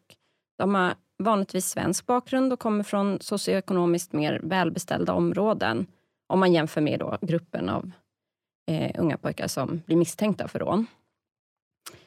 de 0.58 0.74
har 0.74 0.94
vanligtvis 1.22 1.66
svensk 1.66 2.06
bakgrund 2.06 2.52
och 2.52 2.58
kommer 2.60 2.84
från 2.84 3.18
socioekonomiskt 3.20 4.12
mer 4.12 4.40
välbeställda 4.42 5.12
områden 5.12 5.86
om 6.28 6.40
man 6.40 6.52
jämför 6.52 6.80
med 6.80 6.98
då 6.98 7.18
gruppen 7.22 7.68
av 7.68 7.90
eh, 8.70 8.90
unga 8.98 9.16
pojkar 9.16 9.46
som 9.46 9.82
blir 9.86 9.96
misstänkta 9.96 10.48
för 10.48 10.58
rån. 10.58 10.86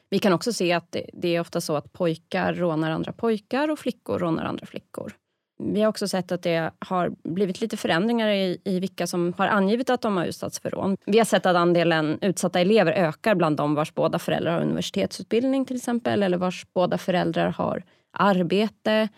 Vi 0.09 0.19
kan 0.19 0.33
också 0.33 0.53
se 0.53 0.73
att 0.73 0.91
det, 0.91 1.09
det 1.13 1.35
är 1.35 1.39
ofta 1.39 1.61
så 1.61 1.75
att 1.75 1.93
pojkar 1.93 2.53
rånar 2.53 2.91
andra 2.91 3.11
pojkar 3.11 3.71
och 3.71 3.79
flickor 3.79 4.19
rånar 4.19 4.45
andra 4.45 4.65
flickor. 4.65 5.13
vi 5.59 5.81
har 5.81 5.89
också 5.89 6.07
sett 6.07 6.31
att 6.31 6.41
det 6.41 6.71
har 6.79 7.09
blivit 7.23 7.61
lite 7.61 7.77
förändringar 7.77 8.29
i, 8.29 8.61
i 8.63 8.79
vilka 8.79 9.07
som 9.07 9.33
har 9.37 9.47
angivit 9.47 9.89
att 9.89 10.01
de 10.01 10.17
har 10.17 10.25
utsatts 10.25 10.59
för 10.59 10.69
rån. 10.69 10.97
Vi 11.05 11.17
har 11.17 11.25
sett 11.25 11.45
att 11.45 11.55
andelen 11.55 12.19
utsatta 12.21 12.59
elever 12.59 12.91
ökar 12.91 13.35
bland 13.35 13.57
de 13.57 13.75
vars 13.75 13.93
båda 13.93 14.19
föräldrar 14.19 14.53
har 14.53 14.61
universitetsutbildning 14.61 15.65
till 15.65 15.75
exempel 15.75 16.23
eller 16.23 16.37
vars 16.37 16.65
båda 16.73 16.97
föräldrar 16.97 17.49
har 17.49 17.83
arbete 18.13 19.09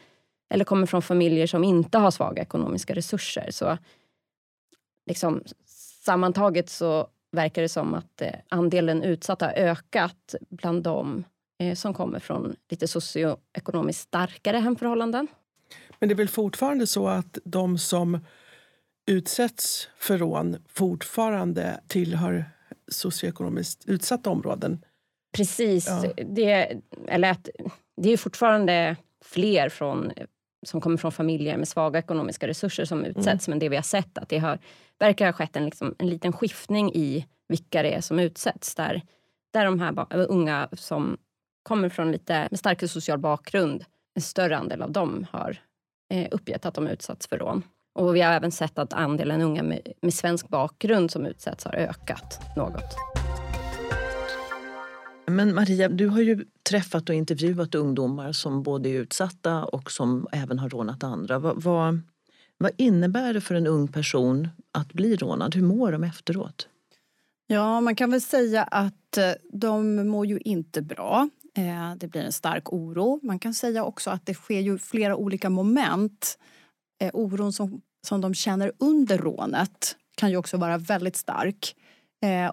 eller 0.49 0.65
kommer 0.65 0.87
från 0.87 1.01
familjer 1.01 1.47
som 1.47 1.63
inte 1.63 1.97
har 1.97 2.11
svaga 2.11 2.41
ekonomiska 2.41 2.93
resurser. 2.93 3.51
Så 3.51 3.77
liksom, 5.05 5.43
sammantaget 6.05 6.69
så 6.69 7.07
verkar 7.35 7.61
det 7.61 7.69
som 7.69 7.93
att 7.93 8.21
eh, 8.21 8.29
andelen 8.49 9.03
utsatta 9.03 9.45
har 9.45 9.53
ökat 9.53 10.35
bland 10.49 10.83
de 10.83 11.23
eh, 11.63 11.75
som 11.75 11.93
kommer 11.93 12.19
från 12.19 12.55
lite 12.69 12.87
socioekonomiskt 12.87 14.01
starkare 14.01 14.57
hemförhållanden. 14.57 15.27
Men 15.99 16.09
det 16.09 16.13
är 16.13 16.17
väl 16.17 16.27
fortfarande 16.27 16.87
så 16.87 17.07
att 17.07 17.37
de 17.43 17.77
som 17.77 18.19
utsätts 19.07 19.89
för 19.97 20.17
rån 20.17 20.57
fortfarande 20.67 21.81
tillhör 21.87 22.45
socioekonomiskt 22.87 23.85
utsatta 23.85 24.29
områden? 24.29 24.85
Precis. 25.35 25.87
Ja. 25.87 26.23
Det, 26.23 26.81
eller 27.07 27.31
att, 27.31 27.49
det 28.01 28.09
är 28.09 28.17
fortfarande 28.17 28.95
fler 29.25 29.69
från, 29.69 30.11
som 30.67 30.81
kommer 30.81 30.98
från 30.98 31.12
familjer 31.12 31.57
med 31.57 31.67
svaga 31.67 32.00
ekonomiska 32.00 32.48
resurser 32.48 32.86
som 32.86 33.05
utsätts. 33.05 33.48
Mm. 33.48 33.53
Men 33.53 33.60
det 33.60 33.69
vi 33.69 33.75
har 33.75 33.84
sett 33.84 34.17
att 34.17 34.29
det 34.29 34.38
har, 34.38 34.60
verkar 35.00 35.25
ha 35.25 35.34
skett 35.34 35.55
en, 35.55 35.65
liksom, 35.65 35.95
en 35.98 36.10
liten 36.10 36.34
skiftning 36.34 36.91
i 36.93 37.25
vilka 37.48 37.84
det 37.84 37.93
är 37.93 38.01
som 38.01 38.19
utsätts. 38.19 38.75
Där, 38.75 39.01
där 39.53 39.65
de 39.65 39.79
här 39.79 40.07
unga 40.13 40.69
som 40.74 41.17
kommer 41.63 41.89
från 41.89 42.12
lite 42.12 42.48
med 42.51 42.60
starkare 42.60 42.88
social 42.88 43.19
bakgrund, 43.19 43.86
en 44.15 44.22
större 44.22 44.57
andel 44.57 44.81
av 44.81 44.91
dem 44.91 45.25
har 45.31 45.57
eh, 46.13 46.27
uppgett 46.31 46.65
att 46.65 46.74
de 46.74 46.88
utsatts 46.88 47.27
för 47.27 47.38
rån. 47.38 47.63
Och 47.95 48.15
vi 48.15 48.22
har 48.22 48.34
även 48.34 48.51
sett 48.51 48.79
att 48.79 48.93
andelen 48.93 49.41
unga 49.41 49.63
med, 49.63 49.93
med 50.01 50.13
svensk 50.13 50.48
bakgrund 50.48 51.12
som 51.12 51.25
utsätts 51.25 51.65
har 51.65 51.75
ökat 51.75 52.39
något. 52.55 52.95
Men 55.27 55.55
Maria, 55.55 55.89
du 55.89 56.08
har 56.08 56.22
ju 56.22 56.46
träffat 56.70 57.10
och 57.10 57.15
intervjuat 57.15 57.75
ungdomar 57.75 58.32
som 58.32 58.63
både 58.63 58.89
är 58.89 58.94
utsatta 58.94 59.63
och 59.63 59.91
som 59.91 60.27
även 60.32 60.60
har 60.60 60.70
rånat 60.70 61.03
andra. 61.03 61.39
Vad, 61.39 61.63
vad, 61.63 62.01
vad 62.58 62.72
innebär 62.77 63.34
det 63.34 63.41
för 63.41 63.55
en 63.55 63.67
ung 63.67 63.88
person 63.88 64.50
att 64.72 64.94
bli 64.94 65.15
rånad? 65.15 65.55
Hur 65.55 65.62
mår 65.62 65.91
de 65.91 66.03
efteråt? 66.03 66.67
Ja, 67.48 67.82
man 67.82 67.96
kan 67.96 68.12
väl 68.12 68.22
säga 68.22 68.63
att 68.63 69.17
eh, 69.17 69.32
de 69.53 70.08
mår 70.08 70.25
ju 70.25 70.39
inte 70.39 70.82
bra. 70.82 71.29
Eh, 71.58 71.96
det 71.98 72.08
blir 72.08 72.22
en 72.22 72.32
stark 72.32 72.74
oro. 72.74 73.20
Man 73.24 73.39
kan 73.39 73.53
säga 73.53 73.84
också 73.84 74.10
att 74.10 74.25
det 74.25 74.34
sker 74.34 74.60
ju 74.60 74.77
flera 74.77 75.15
olika 75.15 75.50
moment. 75.50 76.38
Eh, 77.01 77.10
oron 77.13 77.53
som, 77.53 77.82
som 78.08 78.22
de 78.22 78.34
känner 78.34 78.72
under 78.79 79.17
rånet 79.17 79.96
kan 80.15 80.29
ju 80.29 80.38
också 80.38 80.58
vara 80.58 80.77
väldigt 80.77 81.15
stark 81.15 81.75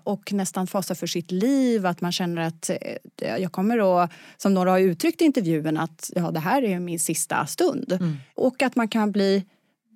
och 0.05 0.33
nästan 0.33 0.67
fasa 0.67 0.95
för 0.95 1.07
sitt 1.07 1.31
liv. 1.31 1.87
Att 1.87 2.00
man 2.00 2.12
känner 2.12 2.43
att 2.43 2.71
jag 3.17 3.52
kommer 3.52 4.02
att, 4.02 4.12
som 4.37 4.55
några 4.55 4.71
har 4.71 4.79
uttryckt 4.79 5.23
i 5.23 5.25
intervjun, 5.25 5.76
att 5.76 6.11
ja, 6.14 6.31
det 6.31 6.41
här 6.41 6.64
är 6.64 6.81
min 6.81 6.99
sista 6.99 7.47
stund. 7.47 7.93
Mm. 7.93 8.17
Och 8.35 8.62
att 8.62 8.76
man 8.76 8.88
kan 8.88 9.12
bli 9.12 9.45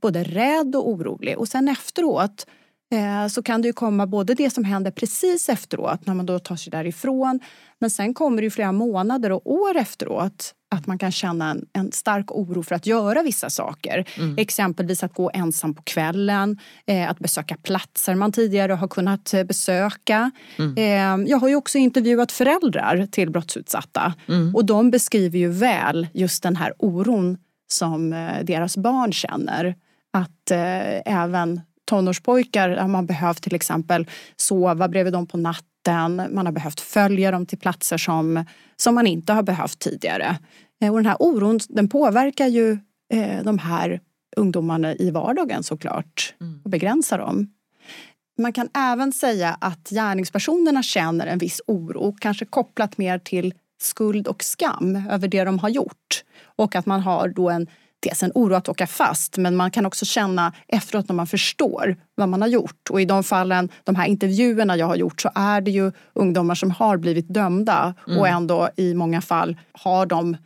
både 0.02 0.24
rädd 0.24 0.76
och 0.76 0.88
orolig. 0.88 1.38
Och 1.38 1.48
sen 1.48 1.68
efteråt 1.68 2.46
Eh, 2.90 3.28
så 3.28 3.42
kan 3.42 3.62
det 3.62 3.68
ju 3.68 3.72
komma 3.72 4.06
både 4.06 4.34
det 4.34 4.50
som 4.50 4.64
händer 4.64 4.90
precis 4.90 5.48
efteråt 5.48 6.06
när 6.06 6.14
man 6.14 6.26
då 6.26 6.38
tar 6.38 6.56
sig 6.56 6.70
därifrån 6.70 7.40
men 7.78 7.90
sen 7.90 8.14
kommer 8.14 8.36
det 8.36 8.44
ju 8.44 8.50
flera 8.50 8.72
månader 8.72 9.32
och 9.32 9.52
år 9.52 9.76
efteråt 9.76 10.54
att 10.74 10.86
man 10.86 10.98
kan 10.98 11.12
känna 11.12 11.50
en, 11.50 11.66
en 11.72 11.92
stark 11.92 12.32
oro 12.32 12.62
för 12.62 12.74
att 12.74 12.86
göra 12.86 13.22
vissa 13.22 13.50
saker. 13.50 14.08
Mm. 14.18 14.34
Exempelvis 14.38 15.02
att 15.02 15.14
gå 15.14 15.30
ensam 15.34 15.74
på 15.74 15.82
kvällen, 15.82 16.58
eh, 16.86 17.10
att 17.10 17.18
besöka 17.18 17.56
platser 17.62 18.14
man 18.14 18.32
tidigare 18.32 18.72
har 18.72 18.88
kunnat 18.88 19.34
eh, 19.34 19.44
besöka. 19.44 20.30
Mm. 20.58 20.74
Eh, 20.76 21.30
jag 21.30 21.38
har 21.38 21.48
ju 21.48 21.56
också 21.56 21.78
intervjuat 21.78 22.32
föräldrar 22.32 23.06
till 23.10 23.30
brottsutsatta 23.30 24.14
mm. 24.28 24.54
och 24.54 24.64
de 24.64 24.90
beskriver 24.90 25.38
ju 25.38 25.48
väl 25.48 26.06
just 26.12 26.42
den 26.42 26.56
här 26.56 26.74
oron 26.78 27.38
som 27.68 28.12
eh, 28.12 28.44
deras 28.44 28.76
barn 28.76 29.12
känner. 29.12 29.74
Att 30.12 30.50
eh, 30.50 31.14
även 31.22 31.60
tonårspojkar 31.84 32.68
har 32.68 32.88
man 32.88 33.06
behövt 33.06 33.42
till 33.42 33.54
exempel 33.54 34.06
sova 34.36 34.88
bredvid 34.88 35.12
dem 35.12 35.26
på 35.26 35.36
natten. 35.36 36.22
Man 36.30 36.46
har 36.46 36.52
behövt 36.52 36.80
följa 36.80 37.30
dem 37.30 37.46
till 37.46 37.58
platser 37.58 37.98
som, 37.98 38.44
som 38.76 38.94
man 38.94 39.06
inte 39.06 39.32
har 39.32 39.42
behövt 39.42 39.78
tidigare. 39.78 40.36
Eh, 40.82 40.90
och 40.90 40.96
den 40.96 41.06
här 41.06 41.16
oron 41.20 41.60
den 41.68 41.88
påverkar 41.88 42.46
ju 42.46 42.78
eh, 43.12 43.42
de 43.44 43.58
här 43.58 44.00
ungdomarna 44.36 44.94
i 44.94 45.10
vardagen 45.10 45.62
såklart 45.62 46.34
mm. 46.40 46.60
och 46.64 46.70
begränsar 46.70 47.18
dem. 47.18 47.52
Man 48.38 48.52
kan 48.52 48.68
även 48.74 49.12
säga 49.12 49.56
att 49.60 49.88
gärningspersonerna 49.90 50.82
känner 50.82 51.26
en 51.26 51.38
viss 51.38 51.60
oro, 51.66 52.16
kanske 52.20 52.44
kopplat 52.44 52.98
mer 52.98 53.18
till 53.18 53.54
skuld 53.80 54.28
och 54.28 54.44
skam 54.44 54.96
över 55.10 55.28
det 55.28 55.44
de 55.44 55.58
har 55.58 55.68
gjort. 55.68 56.24
Och 56.56 56.76
att 56.76 56.86
man 56.86 57.00
har 57.00 57.28
då 57.28 57.50
en 57.50 57.66
dels 58.00 58.22
en 58.22 58.32
oro 58.34 58.54
att 58.54 58.68
åka 58.68 58.86
fast 58.86 59.36
men 59.36 59.56
man 59.56 59.70
kan 59.70 59.86
också 59.86 60.04
känna 60.04 60.52
efteråt 60.68 61.08
när 61.08 61.14
man 61.16 61.26
förstår 61.26 61.96
vad 62.14 62.28
man 62.28 62.42
har 62.42 62.48
gjort. 62.48 62.90
Och 62.90 63.00
i 63.00 63.04
de 63.04 63.24
fallen, 63.24 63.68
de 63.84 63.94
här 63.94 64.06
intervjuerna 64.06 64.76
jag 64.76 64.86
har 64.86 64.96
gjort 64.96 65.20
så 65.20 65.30
är 65.34 65.60
det 65.60 65.70
ju 65.70 65.92
ungdomar 66.12 66.54
som 66.54 66.70
har 66.70 66.96
blivit 66.96 67.28
dömda 67.28 67.94
mm. 68.06 68.18
och 68.18 68.28
ändå 68.28 68.68
i 68.76 68.94
många 68.94 69.20
fall 69.20 69.56
har 69.72 70.06
de 70.06 70.36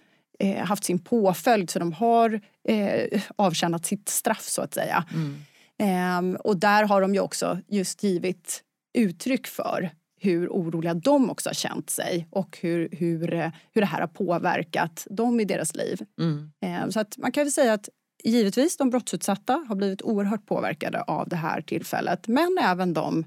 eh, 0.41 0.65
haft 0.65 0.85
sin 0.85 0.99
påföljd 0.99 1.71
så 1.71 1.79
de 1.79 1.93
har 1.93 2.41
eh, 2.69 3.23
avtjänat 3.37 3.87
sitt 3.87 4.09
straff 4.09 4.43
så 4.43 4.63
att 4.63 4.75
säga. 4.75 5.05
Mm. 5.15 5.45
Eh, 5.81 6.41
och 6.41 6.57
där 6.57 6.85
har 6.85 7.01
de 7.01 7.15
ju 7.15 7.21
också 7.21 7.59
just 7.69 8.03
givit 8.03 8.63
uttryck 8.99 9.47
för 9.47 9.91
hur 10.21 10.49
oroliga 10.49 10.95
de 10.95 11.31
också 11.31 11.49
har 11.49 11.55
känt 11.55 11.91
sig 11.91 12.29
och 12.31 12.59
hur, 12.61 12.89
hur, 12.93 13.35
eh, 13.35 13.51
hur 13.73 13.81
det 13.81 13.87
här 13.87 14.01
har 14.01 14.07
påverkat 14.07 15.07
dem 15.11 15.41
i 15.41 15.45
deras 15.45 15.75
liv. 15.75 16.01
Mm. 16.21 16.53
Eh, 16.65 16.91
så 16.91 17.01
att 17.01 17.19
man 17.19 17.33
kan 17.33 17.45
väl 17.45 17.53
säga 17.53 17.73
att 17.73 17.89
givetvis 18.25 18.77
de 18.77 18.91
brottsutsatta 18.91 19.65
har 19.69 19.75
blivit 19.75 20.03
oerhört 20.03 20.47
påverkade 20.47 21.03
av 21.03 21.29
det 21.29 21.37
här 21.37 21.61
tillfället 21.61 22.29
men 22.29 22.59
även 22.63 22.95
de 22.95 23.25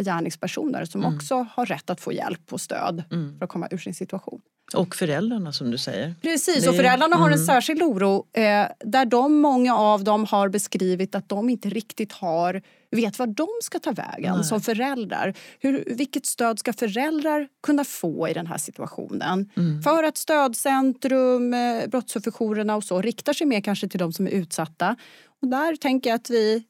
gärningspersoner 0.00 0.84
som 0.84 1.04
mm. 1.04 1.16
också 1.16 1.46
har 1.50 1.66
rätt 1.66 1.90
att 1.90 2.00
få 2.00 2.12
hjälp 2.12 2.52
och 2.52 2.60
stöd 2.60 3.04
mm. 3.10 3.38
för 3.38 3.44
att 3.44 3.50
komma 3.50 3.68
ur 3.70 3.78
sin 3.78 3.94
situation. 3.94 4.40
Och 4.74 4.96
föräldrarna 4.96 5.52
som 5.52 5.70
du 5.70 5.78
säger. 5.78 6.14
Precis, 6.22 6.68
och 6.68 6.76
föräldrarna 6.76 7.16
har 7.16 7.26
en 7.26 7.32
mm. 7.32 7.46
särskild 7.46 7.82
oro 7.82 8.26
eh, 8.32 8.42
där 8.80 9.04
de, 9.04 9.40
många 9.40 9.76
av 9.76 10.04
dem 10.04 10.24
har 10.24 10.48
beskrivit 10.48 11.14
att 11.14 11.28
de 11.28 11.50
inte 11.50 11.68
riktigt 11.68 12.12
har 12.12 12.62
vet 12.90 13.18
var 13.18 13.26
de 13.26 13.48
ska 13.62 13.78
ta 13.78 13.92
vägen 13.92 14.34
Nej. 14.34 14.44
som 14.44 14.60
föräldrar. 14.60 15.34
Hur, 15.60 15.84
vilket 15.86 16.26
stöd 16.26 16.58
ska 16.58 16.72
föräldrar 16.72 17.48
kunna 17.62 17.84
få 17.84 18.28
i 18.28 18.32
den 18.32 18.46
här 18.46 18.58
situationen? 18.58 19.50
Mm. 19.56 19.82
För 19.82 20.02
att 20.02 20.16
stödcentrum, 20.16 21.54
eh, 21.54 21.86
brottsofferjourerna 21.88 22.76
och 22.76 22.84
så 22.84 23.02
riktar 23.02 23.32
sig 23.32 23.46
mer 23.46 23.60
kanske 23.60 23.88
till 23.88 24.00
de 24.00 24.12
som 24.12 24.26
är 24.26 24.30
utsatta. 24.30 24.96
Och 25.42 25.48
där 25.48 25.76
tänker 25.76 26.10
jag 26.10 26.16
att 26.16 26.30
vi 26.30 26.64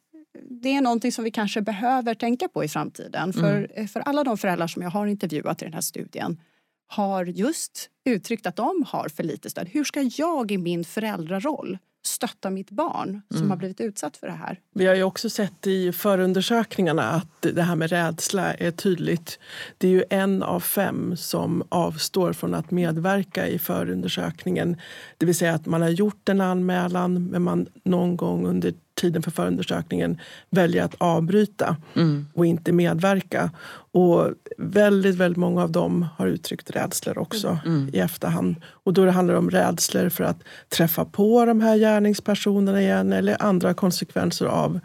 det 0.51 0.77
är 0.77 0.81
någonting 0.81 1.13
som 1.13 1.25
vi 1.25 1.31
kanske 1.31 1.63
behöver 1.63 2.15
tänka 2.15 2.49
på 2.49 2.65
i 2.65 2.69
framtiden. 2.69 3.33
För, 3.33 3.57
mm. 3.57 3.71
Eh, 3.75 3.87
för 3.87 4.01
alla 4.01 4.25
de 4.25 4.39
föräldrar 4.39 4.67
som 4.67 4.83
jag 4.83 4.91
har 4.91 5.07
intervjuat 5.07 5.63
i 5.63 5.65
den 5.65 5.75
här 5.75 5.81
studien 5.81 6.39
har 6.87 7.25
just 7.25 7.91
uttryckt 8.05 8.47
att 8.47 8.57
de 8.57 8.85
har 8.89 9.09
för 9.09 9.23
lite 9.23 9.51
stöd. 9.51 9.69
Hur 9.69 9.85
ska 9.85 10.03
jag 10.03 10.53
i 10.53 10.59
min 10.59 10.85
föräldraroll 10.85 11.79
stötta 12.07 12.51
mitt 12.51 12.71
barn 12.71 13.23
som 13.29 13.37
mm. 13.37 13.51
har 13.51 13.57
blivit 13.57 13.81
utsatt 13.81 14.17
för 14.17 14.27
det 14.27 14.33
här. 14.33 14.61
Vi 14.75 14.87
har 14.87 14.95
ju 14.95 15.03
också 15.03 15.31
sett 15.31 15.67
i 15.67 15.93
förundersökningarna 15.93 17.03
att 17.03 17.43
det 17.55 17.63
här 17.63 17.77
med 17.77 17.91
rädsla 17.91 18.55
är 18.55 18.71
tydligt. 18.71 19.39
Det 19.79 19.89
är 19.89 19.93
ju 19.93 20.05
en 20.11 20.43
av 20.43 20.61
fem 20.61 21.17
som 21.17 21.63
avstår 21.69 22.33
från 22.33 22.55
att 22.55 22.71
medverka 22.71 23.49
i 23.49 23.59
förundersökningen. 23.59 24.77
Det 25.19 25.27
vill 25.27 25.35
säga 25.35 25.55
att 25.55 25.67
man 25.67 25.83
har 25.83 25.89
gjort 25.89 26.29
en 26.29 26.41
anmälan 26.41 27.27
men 27.27 27.43
man 27.43 27.67
någon 27.85 28.17
gång 28.17 28.47
under 28.47 28.75
tiden 28.97 29.23
för 29.23 29.31
förundersökningen 29.31 30.21
väljer 30.51 30.85
att 30.85 30.95
avbryta 30.99 31.77
mm. 31.97 32.27
och 32.35 32.47
inte 32.47 32.73
medverka. 32.73 33.51
Och 33.93 34.33
väldigt, 34.59 35.15
väldigt 35.15 35.39
många 35.39 35.63
av 35.63 35.73
dem 35.73 36.07
har 36.17 36.27
uttryckt 36.27 36.71
rädslor 36.71 37.19
också 37.19 37.59
mm. 37.67 37.91
i 37.93 37.99
efterhand. 37.99 38.57
Och 38.65 38.93
då 38.93 39.11
handlar 39.11 39.35
det 39.35 39.39
om 39.39 39.51
rädslor 39.51 40.09
för 40.09 40.25
att 40.25 40.43
träffa 40.69 41.05
på 41.05 41.45
de 41.45 41.61
här 41.61 41.77
gärningspersonerna 41.77 42.83
igen 42.83 43.13
eller 43.13 43.43
andra 43.43 43.75
konsekvenser 43.75 44.47
av 44.47 44.81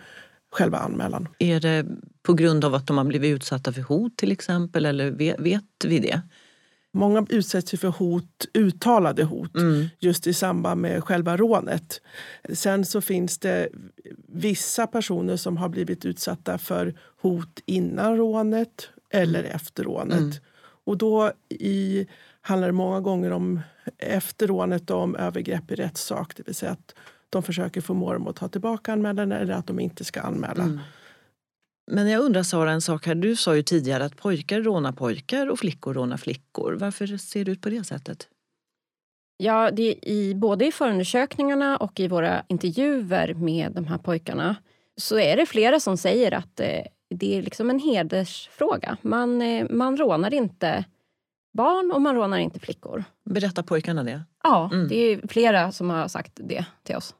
själva 0.51 0.77
anmälan. 0.77 1.27
Är 1.39 1.59
det 1.59 1.85
på 2.23 2.33
grund 2.33 2.65
av 2.65 2.75
att 2.75 2.87
de 2.87 2.97
har 2.97 3.05
blivit 3.05 3.35
utsatta 3.35 3.73
för 3.73 3.81
hot 3.81 4.17
till 4.17 4.31
exempel 4.31 4.85
eller 4.85 5.11
vet 5.41 5.63
vi 5.85 5.99
det? 5.99 6.21
Många 6.93 7.25
utsätts 7.29 7.71
för 7.71 7.87
hot, 7.87 8.45
uttalade 8.53 9.23
hot 9.23 9.55
mm. 9.55 9.87
just 9.99 10.27
i 10.27 10.33
samband 10.33 10.81
med 10.81 11.03
själva 11.03 11.37
rånet. 11.37 12.01
Sen 12.53 12.85
så 12.85 13.01
finns 13.01 13.37
det 13.37 13.69
vissa 14.27 14.87
personer 14.87 15.37
som 15.37 15.57
har 15.57 15.69
blivit 15.69 16.05
utsatta 16.05 16.57
för 16.57 16.93
hot 17.21 17.59
innan 17.65 18.17
rånet 18.17 18.89
eller 19.09 19.43
efter 19.43 19.83
rånet. 19.83 20.19
Mm. 20.19 20.31
Och 20.83 20.97
då 20.97 21.31
i, 21.49 22.07
handlar 22.41 22.67
det 22.67 22.73
många 22.73 22.99
gånger 22.99 23.31
om 23.31 23.59
efter 23.97 24.47
rånet 24.47 24.89
om 24.89 25.15
övergrepp 25.15 25.71
i 25.71 25.75
rättssak. 25.75 26.33
Det 26.37 26.43
vill 26.47 26.55
säga 26.55 26.71
att 26.71 26.95
de 27.29 27.43
försöker 27.43 27.81
förmå 27.81 28.13
dem 28.13 28.27
att 28.27 28.35
ta 28.35 28.47
tillbaka 28.47 28.93
anmälan 28.93 29.31
eller 29.31 29.53
att 29.53 29.67
de 29.67 29.79
inte 29.79 30.03
ska 30.03 30.21
anmäla. 30.21 30.63
Mm. 30.63 30.79
Men 31.93 32.09
jag 32.09 32.23
undrar 32.23 32.43
Sara 32.43 32.71
en 32.71 32.81
sak 32.81 33.05
här. 33.05 33.15
Du 33.15 33.35
sa 33.35 33.55
ju 33.55 33.63
tidigare 33.63 34.05
att 34.05 34.17
pojkar 34.17 34.61
rånar 34.61 34.91
pojkar 34.91 35.49
och 35.49 35.59
flickor 35.59 35.93
rånar 35.93 36.17
flickor. 36.17 36.73
Varför 36.73 37.17
ser 37.17 37.45
det 37.45 37.51
ut 37.51 37.61
på 37.61 37.69
det 37.69 37.83
sättet? 37.83 38.27
Ja, 39.37 39.71
det 39.71 40.09
i, 40.09 40.35
både 40.35 40.65
i 40.65 40.71
förundersökningarna 40.71 41.77
och 41.77 41.99
i 41.99 42.07
våra 42.07 42.43
intervjuer 42.47 43.33
med 43.33 43.71
de 43.71 43.87
här 43.87 43.97
pojkarna 43.97 44.55
så 44.97 45.19
är 45.19 45.37
det 45.37 45.45
flera 45.45 45.79
som 45.79 45.97
säger 45.97 46.31
att 46.31 46.59
eh, 46.59 46.81
det 47.09 47.37
är 47.37 47.41
liksom 47.41 47.69
en 47.69 47.79
hedersfråga. 47.79 48.97
Man, 49.01 49.41
eh, 49.41 49.67
man 49.69 49.97
rånar 49.97 50.33
inte 50.33 50.85
barn 51.53 51.91
och 51.91 52.01
man 52.01 52.15
rånar 52.15 52.37
inte 52.37 52.59
flickor. 52.59 53.03
Berättar 53.25 53.63
pojkarna 53.63 54.03
det? 54.03 54.21
Ja, 54.43 54.69
mm. 54.73 54.87
det 54.87 54.95
är 54.95 55.27
flera 55.27 55.71
som 55.71 55.89
har 55.89 56.07
sagt 56.07 56.31
det 56.35 56.65
till 56.83 56.95
oss. 56.95 57.15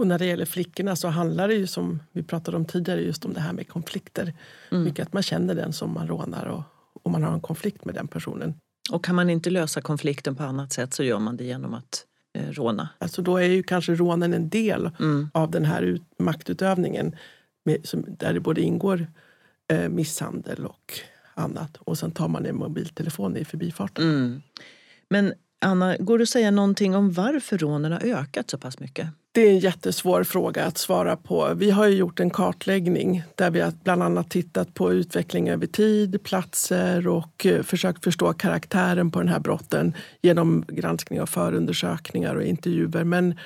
Och 0.00 0.06
när 0.06 0.18
det 0.18 0.26
gäller 0.26 0.44
flickorna 0.44 0.96
så 0.96 1.08
handlar 1.08 1.48
det 1.48 1.54
ju 1.54 1.66
som 1.66 2.02
vi 2.12 2.22
pratade 2.22 2.56
om 2.56 2.64
tidigare 2.64 3.00
just 3.00 3.24
om 3.24 3.34
det 3.34 3.40
här 3.40 3.52
med 3.52 3.68
konflikter. 3.68 4.34
Mm. 4.70 4.84
Mycket 4.84 5.06
att 5.06 5.12
man 5.12 5.22
känner 5.22 5.54
den 5.54 5.72
som 5.72 5.94
man 5.94 6.08
rånar 6.08 6.46
och, 6.46 6.62
och 7.02 7.10
man 7.10 7.22
har 7.22 7.32
en 7.32 7.40
konflikt 7.40 7.84
med 7.84 7.94
den 7.94 8.08
personen. 8.08 8.54
Och 8.92 9.04
kan 9.04 9.14
man 9.14 9.30
inte 9.30 9.50
lösa 9.50 9.80
konflikten 9.80 10.36
på 10.36 10.42
annat 10.42 10.72
sätt 10.72 10.94
så 10.94 11.02
gör 11.02 11.18
man 11.18 11.36
det 11.36 11.44
genom 11.44 11.74
att 11.74 12.04
eh, 12.32 12.50
råna? 12.50 12.88
Alltså 12.98 13.22
då 13.22 13.36
är 13.36 13.46
ju 13.46 13.62
kanske 13.62 13.94
rånen 13.94 14.34
en 14.34 14.48
del 14.48 14.90
mm. 15.00 15.30
av 15.34 15.50
den 15.50 15.64
här 15.64 15.82
ut, 15.82 16.02
maktutövningen 16.18 17.16
med, 17.64 17.86
som, 17.86 18.04
där 18.18 18.34
det 18.34 18.40
både 18.40 18.60
ingår 18.60 19.06
eh, 19.68 19.88
misshandel 19.88 20.66
och 20.66 20.92
annat. 21.34 21.76
Och 21.76 21.98
sen 21.98 22.10
tar 22.10 22.28
man 22.28 22.46
en 22.46 22.56
mobiltelefon 22.56 23.36
i 23.36 23.44
förbifarten. 23.44 24.04
Mm. 24.04 24.42
Men 25.08 25.34
Anna, 25.62 25.96
går 25.96 26.18
det 26.18 26.22
att 26.22 26.28
säga 26.28 26.50
någonting 26.50 26.96
om 26.96 27.12
varför 27.12 27.58
rånen 27.58 27.92
har 27.92 28.00
ökat 28.00 28.50
så 28.50 28.58
pass 28.58 28.80
mycket? 28.80 29.08
Det 29.32 29.40
är 29.40 29.50
en 29.50 29.58
jättesvår 29.58 30.24
fråga 30.24 30.64
att 30.64 30.78
svara 30.78 31.16
på. 31.16 31.54
Vi 31.54 31.70
har 31.70 31.86
gjort 31.86 32.20
en 32.20 32.30
kartläggning 32.30 33.22
där 33.34 33.50
vi 33.50 33.60
har 33.60 33.72
bland 33.84 34.02
annat 34.02 34.30
tittat 34.30 34.74
på 34.74 34.92
utveckling 34.92 35.50
över 35.50 35.66
tid, 35.66 36.22
platser 36.22 37.08
och 37.08 37.46
eh, 37.46 37.62
försökt 37.62 38.04
förstå 38.04 38.32
karaktären 38.32 39.10
på 39.10 39.18
den 39.18 39.28
här 39.28 39.40
brotten 39.40 39.94
genom 40.22 40.64
granskning 40.68 41.20
av 41.20 41.26
förundersökningar 41.26 42.34
och 42.34 42.44
intervjuer. 42.44 43.04
Men 43.04 43.38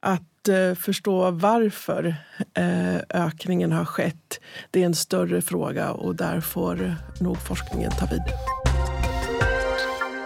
att 0.00 0.48
eh, 0.48 0.74
förstå 0.74 1.30
varför 1.30 2.14
eh, 2.54 2.96
ökningen 3.24 3.72
har 3.72 3.84
skett, 3.84 4.40
det 4.70 4.82
är 4.82 4.86
en 4.86 4.94
större 4.94 5.42
fråga 5.42 5.90
och 5.90 6.16
där 6.16 6.40
får 6.40 6.94
nog 7.20 7.38
forskningen 7.38 7.90
ta 7.90 8.06
vid. 8.06 8.22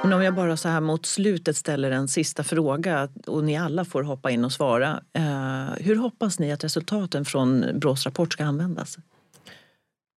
Men 0.02 0.12
om 0.12 0.22
jag 0.22 0.34
bara 0.34 0.56
så 0.56 0.68
här 0.68 0.80
mot 0.80 1.06
slutet 1.06 1.56
ställer 1.56 1.90
en 1.90 2.08
sista 2.08 2.44
fråga 2.44 3.08
och 3.26 3.44
ni 3.44 3.56
alla 3.56 3.84
får 3.84 4.02
hoppa 4.02 4.30
in 4.30 4.44
och 4.44 4.52
svara. 4.52 5.02
Eh, 5.12 5.72
hur 5.76 5.96
hoppas 5.96 6.38
ni 6.38 6.52
att 6.52 6.64
resultaten 6.64 7.24
från 7.24 7.66
Brås 7.74 8.06
rapport 8.06 8.32
ska 8.32 8.44
användas? 8.44 8.98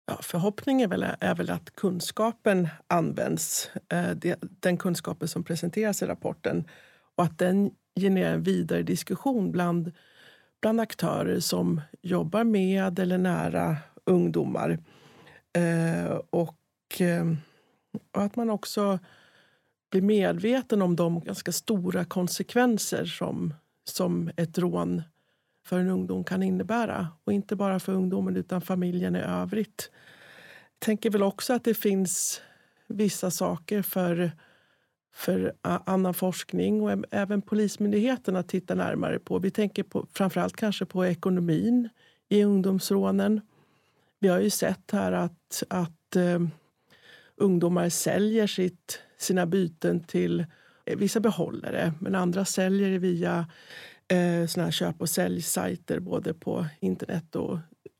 Ja, 0.06 0.18
förhoppningen 0.22 0.84
är 0.84 0.88
väl, 0.88 1.06
är 1.20 1.34
väl 1.34 1.50
att 1.50 1.70
kunskapen 1.70 2.68
används, 2.86 3.70
eh, 3.92 4.32
den 4.40 4.76
kunskapen 4.76 5.28
som 5.28 5.44
presenteras 5.44 6.02
i 6.02 6.06
rapporten 6.06 6.64
och 7.16 7.24
att 7.24 7.38
den 7.38 7.70
genererar 8.00 8.34
en 8.34 8.42
vidare 8.42 8.82
diskussion 8.82 9.52
bland, 9.52 9.92
bland 10.60 10.80
aktörer 10.80 11.40
som 11.40 11.80
jobbar 12.02 12.44
med 12.44 12.98
eller 12.98 13.18
nära 13.18 13.76
ungdomar. 14.04 14.78
Eh, 15.58 16.12
och, 16.30 16.56
och 18.14 18.22
att 18.22 18.36
man 18.36 18.50
också 18.50 18.98
bli 19.90 20.00
medveten 20.00 20.82
om 20.82 20.96
de 20.96 21.20
ganska 21.20 21.52
stora 21.52 22.04
konsekvenser 22.04 23.04
som, 23.04 23.54
som 23.84 24.30
ett 24.36 24.58
rån 24.58 25.02
för 25.66 25.78
en 25.78 25.90
ungdom 25.90 26.24
kan 26.24 26.42
innebära. 26.42 27.08
Och 27.24 27.32
inte 27.32 27.56
bara 27.56 27.80
för 27.80 27.92
ungdomen 27.92 28.36
utan 28.36 28.60
familjen 28.60 29.16
i 29.16 29.20
övrigt. 29.20 29.90
Jag 30.72 30.86
tänker 30.86 31.10
väl 31.10 31.22
också 31.22 31.52
att 31.52 31.64
det 31.64 31.74
finns 31.74 32.40
vissa 32.86 33.30
saker 33.30 33.82
för, 33.82 34.32
för 35.14 35.54
annan 35.62 36.14
forskning 36.14 36.82
och 36.82 37.04
även 37.10 37.42
Polismyndigheten 37.42 38.36
att 38.36 38.48
titta 38.48 38.74
närmare 38.74 39.18
på. 39.18 39.38
Vi 39.38 39.50
tänker 39.50 39.82
på, 39.82 40.06
framförallt 40.12 40.56
kanske 40.56 40.84
på 40.84 41.06
ekonomin 41.06 41.88
i 42.28 42.44
ungdomsrånen. 42.44 43.40
Vi 44.18 44.28
har 44.28 44.40
ju 44.40 44.50
sett 44.50 44.90
här 44.90 45.12
att, 45.12 45.62
att 45.68 46.16
eh, 46.16 46.40
ungdomar 47.40 47.88
säljer 47.88 48.46
sitt 48.46 49.00
sina 49.18 49.46
byten 49.46 50.04
till 50.04 50.40
eh, 50.84 50.96
vissa 50.96 51.20
behållare 51.20 51.92
men 52.00 52.14
andra 52.14 52.44
säljer 52.44 52.98
via 52.98 53.46
eh, 54.08 54.46
såna 54.46 54.64
här 54.64 54.70
köp 54.70 55.00
och 55.00 55.10
säljsajter 55.10 56.00
både 56.00 56.34
på 56.34 56.66
internet 56.80 57.36
och 57.36 57.58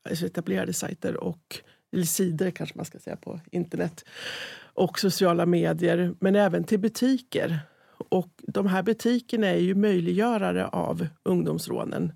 alltså 0.09 0.27
etablerade 0.27 0.73
sajter 0.73 1.17
och 1.17 1.63
eller 1.93 2.05
sidor 2.05 2.51
kanske 2.51 2.77
man 2.77 2.85
ska 2.85 2.99
säga 2.99 3.17
på 3.17 3.41
internet 3.53 4.05
och 4.75 4.99
sociala 4.99 5.47
medier 5.47 6.15
men 6.21 6.37
även 6.37 6.65
till 6.65 6.79
butiker. 6.79 7.59
Och 8.09 8.29
de 8.43 8.67
här 8.67 8.83
butikerna 8.83 9.47
är 9.47 9.59
ju 9.59 9.75
möjliggörare 9.75 10.67
av 10.67 11.07
ungdomsrånen. 11.23 12.13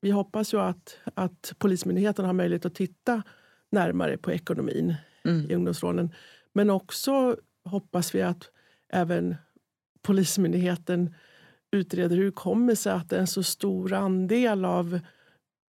Vi 0.00 0.10
hoppas 0.10 0.54
ju 0.54 0.60
att, 0.60 0.96
att 1.14 1.52
Polismyndigheten 1.58 2.24
har 2.24 2.32
möjlighet 2.32 2.66
att 2.66 2.74
titta 2.74 3.22
närmare 3.70 4.16
på 4.16 4.32
ekonomin 4.32 4.94
mm. 5.24 5.50
i 5.50 5.54
ungdomsrånen. 5.54 6.14
Men 6.58 6.70
också 6.70 7.36
hoppas 7.64 8.14
vi 8.14 8.22
att 8.22 8.50
även 8.92 9.36
Polismyndigheten 10.02 11.14
utreder 11.70 12.16
hur 12.16 12.24
det 12.24 12.32
kommer 12.32 12.74
sig 12.74 12.92
att 12.92 13.12
en 13.12 13.26
så 13.26 13.42
stor 13.42 13.92
andel 13.92 14.64
av 14.64 15.00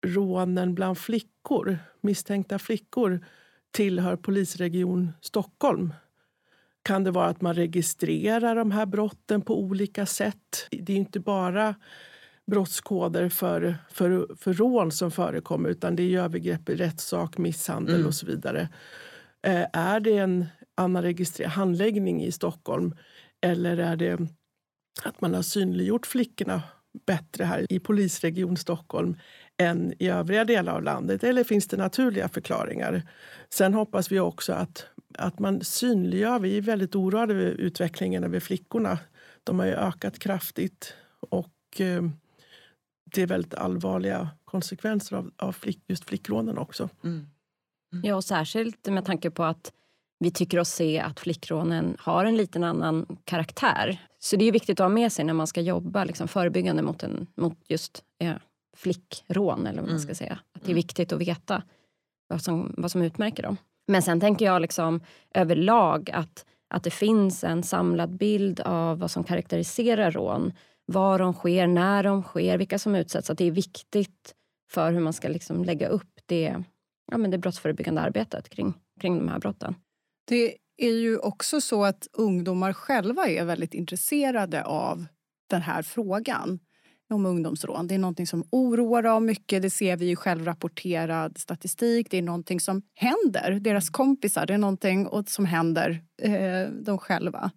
rånen 0.06 0.74
bland 0.74 0.98
flickor, 0.98 1.78
misstänkta 2.00 2.58
flickor 2.58 3.26
tillhör 3.70 4.16
polisregion 4.16 5.12
Stockholm. 5.20 5.94
Kan 6.82 7.04
det 7.04 7.10
vara 7.10 7.26
att 7.26 7.40
man 7.40 7.54
registrerar 7.54 8.56
de 8.56 8.70
här 8.70 8.86
brotten 8.86 9.42
på 9.42 9.60
olika 9.60 10.06
sätt? 10.06 10.68
Det 10.70 10.92
är 10.92 10.96
inte 10.96 11.20
bara 11.20 11.74
brottskoder 12.46 13.28
för, 13.28 13.76
för, 13.90 14.36
för 14.36 14.52
rån 14.52 14.92
som 14.92 15.10
förekommer 15.10 15.68
utan 15.68 15.96
det 15.96 16.02
är 16.02 16.22
övergrepp 16.22 16.68
i 16.68 16.74
rättssak, 16.74 17.38
misshandel 17.38 17.94
mm. 17.94 18.06
och 18.06 18.14
så 18.14 18.26
vidare. 18.26 18.68
Eh, 19.42 19.66
är 19.72 20.00
det 20.00 20.18
en, 20.18 20.46
annan 20.82 21.14
handläggning 21.46 22.24
i 22.24 22.32
Stockholm? 22.32 22.94
Eller 23.40 23.76
är 23.76 23.96
det 23.96 24.18
att 25.02 25.20
man 25.20 25.34
har 25.34 25.42
synliggjort 25.42 26.06
flickorna 26.06 26.62
bättre 27.06 27.44
här 27.44 27.66
i 27.72 27.78
polisregion 27.78 28.56
Stockholm 28.56 29.16
än 29.56 29.94
i 29.98 30.08
övriga 30.08 30.44
delar 30.44 30.74
av 30.74 30.82
landet? 30.82 31.24
Eller 31.24 31.44
finns 31.44 31.66
det 31.66 31.76
naturliga 31.76 32.28
förklaringar? 32.28 33.02
Sen 33.50 33.74
hoppas 33.74 34.12
vi 34.12 34.20
också 34.20 34.52
att, 34.52 34.86
att 35.18 35.38
man 35.38 35.64
synliggör. 35.64 36.38
Vi 36.38 36.56
är 36.56 36.62
väldigt 36.62 36.94
oroade 36.94 37.34
över 37.34 37.44
utvecklingen 37.44 38.24
över 38.24 38.40
flickorna. 38.40 38.98
De 39.44 39.58
har 39.58 39.66
ökat 39.66 40.18
kraftigt 40.18 40.94
och 41.30 41.80
eh, 41.80 42.02
det 43.14 43.22
är 43.22 43.26
väldigt 43.26 43.54
allvarliga 43.54 44.30
konsekvenser 44.44 45.16
av, 45.16 45.30
av 45.36 45.52
flick, 45.52 45.80
just 45.86 46.04
flickrånen 46.04 46.58
också. 46.58 46.88
Mm. 47.04 47.26
Mm. 47.92 48.04
Ja, 48.04 48.16
och 48.16 48.24
särskilt 48.24 48.86
med 48.86 49.04
tanke 49.04 49.30
på 49.30 49.44
att 49.44 49.72
vi 50.22 50.30
tycker 50.30 50.58
oss 50.58 50.68
se 50.68 51.00
att 51.00 51.20
flickrånen 51.20 51.96
har 51.98 52.24
en 52.24 52.36
liten 52.36 52.64
annan 52.64 53.06
karaktär. 53.24 53.98
Så 54.18 54.36
det 54.36 54.48
är 54.48 54.52
viktigt 54.52 54.80
att 54.80 54.84
ha 54.84 54.88
med 54.88 55.12
sig 55.12 55.24
när 55.24 55.32
man 55.32 55.46
ska 55.46 55.60
jobba 55.60 56.04
liksom, 56.04 56.28
förebyggande 56.28 56.82
mot, 56.82 57.02
en, 57.02 57.26
mot 57.34 57.58
just 57.68 58.02
eh, 58.20 58.34
flickrån. 58.76 59.66
Eller 59.66 59.82
vad 59.82 59.90
man 59.90 60.00
ska 60.00 60.08
mm. 60.08 60.14
säga. 60.14 60.32
Att 60.32 60.60
det 60.62 60.66
är 60.66 60.72
mm. 60.72 60.76
viktigt 60.76 61.12
att 61.12 61.20
veta 61.20 61.62
vad 62.28 62.42
som, 62.42 62.74
vad 62.76 62.90
som 62.90 63.02
utmärker 63.02 63.42
dem. 63.42 63.56
Men 63.88 64.02
sen 64.02 64.20
tänker 64.20 64.44
jag 64.44 64.62
liksom 64.62 65.00
överlag 65.34 66.10
att, 66.10 66.46
att 66.74 66.84
det 66.84 66.90
finns 66.90 67.44
en 67.44 67.62
samlad 67.62 68.16
bild 68.16 68.60
av 68.60 68.98
vad 68.98 69.10
som 69.10 69.24
karaktäriserar 69.24 70.10
rån. 70.10 70.52
Var 70.86 71.18
de 71.18 71.32
sker, 71.32 71.66
när 71.66 72.02
de 72.02 72.22
sker, 72.22 72.58
vilka 72.58 72.78
som 72.78 72.94
utsätts. 72.94 73.30
Att 73.30 73.38
det 73.38 73.44
är 73.46 73.50
viktigt 73.50 74.34
för 74.70 74.92
hur 74.92 75.00
man 75.00 75.12
ska 75.12 75.28
liksom 75.28 75.64
lägga 75.64 75.88
upp 75.88 76.20
det, 76.26 76.64
ja, 77.10 77.18
men 77.18 77.30
det 77.30 77.38
brottsförebyggande 77.38 78.00
arbetet 78.00 78.48
kring, 78.48 78.74
kring 79.00 79.18
de 79.18 79.28
här 79.28 79.38
brotten. 79.38 79.74
Det 80.24 80.56
är 80.76 80.92
ju 80.92 81.18
också 81.18 81.60
så 81.60 81.84
att 81.84 82.08
ungdomar 82.12 82.72
själva 82.72 83.28
är 83.28 83.44
väldigt 83.44 83.74
intresserade 83.74 84.64
av 84.64 85.06
den 85.50 85.62
här 85.62 85.82
frågan 85.82 86.58
om 87.12 87.26
ungdomsrån. 87.26 87.86
Det 87.86 87.94
är 87.94 87.98
någonting 87.98 88.26
som 88.26 88.44
oroar 88.50 89.02
dem 89.02 89.26
mycket. 89.26 89.62
Det 89.62 89.70
ser 89.70 89.96
vi 89.96 90.10
i 90.10 90.16
självrapporterad 90.16 91.38
statistik. 91.38 92.10
Det 92.10 92.18
är 92.18 92.22
någonting 92.22 92.60
som 92.60 92.82
händer 92.94 93.60
deras 93.60 93.90
kompisar. 93.90 94.46
Det 94.46 94.54
är 94.54 94.58
någonting 94.58 95.08
som 95.26 95.44
händer 95.44 96.02
eh, 96.22 96.68
dem 96.68 96.98
själva. 96.98 97.50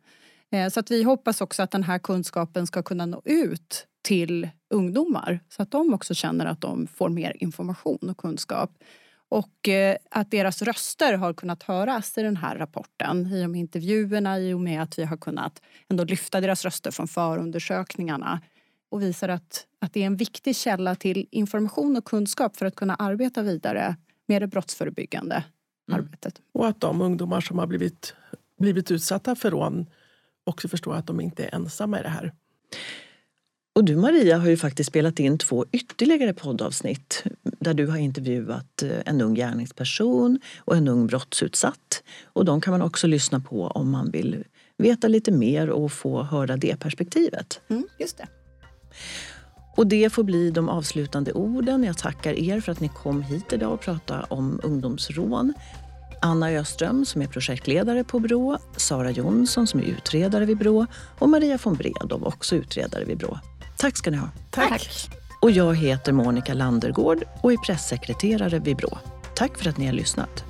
Eh, 0.51 0.69
så 0.69 0.79
att 0.79 0.91
vi 0.91 1.03
hoppas 1.03 1.41
också 1.41 1.63
att 1.63 1.71
den 1.71 1.83
här 1.83 1.99
kunskapen 1.99 2.67
ska 2.67 2.83
kunna 2.83 3.05
nå 3.05 3.21
ut 3.25 3.87
till 4.03 4.49
ungdomar 4.73 5.39
så 5.49 5.61
att 5.61 5.71
de 5.71 5.93
också 5.93 6.13
känner 6.13 6.45
att 6.45 6.61
de 6.61 6.87
får 6.87 7.09
mer 7.09 7.35
information 7.39 8.09
och 8.09 8.17
kunskap. 8.17 8.71
Och 9.29 9.69
eh, 9.69 9.97
att 10.11 10.31
deras 10.31 10.61
röster 10.61 11.13
har 11.13 11.33
kunnat 11.33 11.63
höras 11.63 12.17
i 12.17 12.21
den 12.21 12.37
här 12.37 12.57
rapporten 12.57 13.33
i 13.33 13.45
och 13.45 13.49
med 13.49 13.59
intervjuerna, 13.59 14.39
i 14.39 14.53
och 14.53 14.59
med 14.59 14.81
att 14.81 14.99
vi 14.99 15.03
har 15.03 15.17
kunnat 15.17 15.61
ändå 15.89 16.03
lyfta 16.03 16.41
deras 16.41 16.65
röster 16.65 16.91
från 16.91 17.07
förundersökningarna 17.07 18.41
och 18.89 19.01
visar 19.01 19.29
att, 19.29 19.67
att 19.79 19.93
det 19.93 20.01
är 20.01 20.05
en 20.05 20.17
viktig 20.17 20.55
källa 20.55 20.95
till 20.95 21.27
information 21.31 21.97
och 21.97 22.05
kunskap 22.05 22.57
för 22.57 22.65
att 22.65 22.75
kunna 22.75 22.95
arbeta 22.95 23.41
vidare 23.41 23.95
med 24.27 24.41
det 24.41 24.47
brottsförebyggande 24.47 25.43
mm. 25.87 25.99
arbetet. 25.99 26.41
Och 26.51 26.67
att 26.67 26.81
de 26.81 27.01
ungdomar 27.01 27.41
som 27.41 27.59
har 27.59 27.67
blivit, 27.67 28.15
blivit 28.59 28.91
utsatta 28.91 29.35
för 29.35 29.51
rån 29.51 29.85
också 30.43 30.67
förstår 30.67 30.95
att 30.95 31.07
de 31.07 31.21
inte 31.21 31.45
är 31.45 31.55
ensamma 31.55 31.99
i 31.99 32.03
det 32.03 32.09
här. 32.09 32.33
Och 33.75 33.83
du 33.83 33.95
Maria 33.95 34.37
har 34.37 34.49
ju 34.49 34.57
faktiskt 34.57 34.87
spelat 34.87 35.19
in 35.19 35.37
två 35.37 35.65
ytterligare 35.71 36.33
poddavsnitt 36.33 37.23
där 37.43 37.73
du 37.73 37.87
har 37.87 37.97
intervjuat 37.97 38.83
eh, 38.83 38.89
en 39.05 39.21
ung 39.21 39.35
gärningsperson 39.35 40.39
och 40.57 40.75
en 40.75 40.87
ung 40.87 41.07
brottsutsatt. 41.07 42.03
Och 42.25 42.45
de 42.45 42.61
kan 42.61 42.71
man 42.71 42.81
också 42.81 43.07
lyssna 43.07 43.39
på 43.39 43.67
om 43.67 43.91
man 43.91 44.11
vill 44.11 44.43
veta 44.77 45.07
lite 45.07 45.31
mer 45.31 45.69
och 45.69 45.91
få 45.91 46.23
höra 46.23 46.57
det 46.57 46.79
perspektivet. 46.79 47.61
Mm, 47.69 47.87
just 47.99 48.17
det. 48.17 48.27
Och 49.75 49.87
det 49.87 50.09
får 50.09 50.23
bli 50.23 50.51
de 50.51 50.69
avslutande 50.69 51.33
orden. 51.33 51.83
Jag 51.83 51.97
tackar 51.97 52.33
er 52.33 52.59
för 52.59 52.71
att 52.71 52.79
ni 52.79 52.87
kom 52.87 53.21
hit 53.21 53.53
idag 53.53 53.73
och 53.73 53.81
pratade 53.81 54.25
om 54.29 54.59
ungdomsrån. 54.63 55.53
Anna 56.21 56.49
Öström 56.49 57.05
som 57.05 57.21
är 57.21 57.27
projektledare 57.27 58.03
på 58.03 58.19
Brå, 58.19 58.57
Sara 58.77 59.11
Jonsson 59.11 59.67
som 59.67 59.79
är 59.79 59.83
utredare 59.83 60.45
vid 60.45 60.57
Brå 60.57 60.85
och 61.19 61.29
Maria 61.29 61.59
von 61.63 61.75
Bredow, 61.75 62.27
också 62.27 62.55
utredare 62.55 63.05
vid 63.05 63.17
Brå. 63.17 63.39
Tack 63.85 63.97
ska 63.97 64.11
ni 64.11 64.17
ha. 64.17 64.29
Tack. 64.49 64.69
Tack. 64.69 65.09
Och 65.41 65.51
jag 65.51 65.75
heter 65.75 66.11
Monica 66.11 66.53
Landergård 66.53 67.23
och 67.41 67.53
är 67.53 67.57
pressekreterare 67.57 68.59
vid 68.59 68.77
Brå. 68.77 68.97
Tack 69.35 69.57
för 69.57 69.69
att 69.69 69.77
ni 69.77 69.85
har 69.85 69.93
lyssnat. 69.93 70.45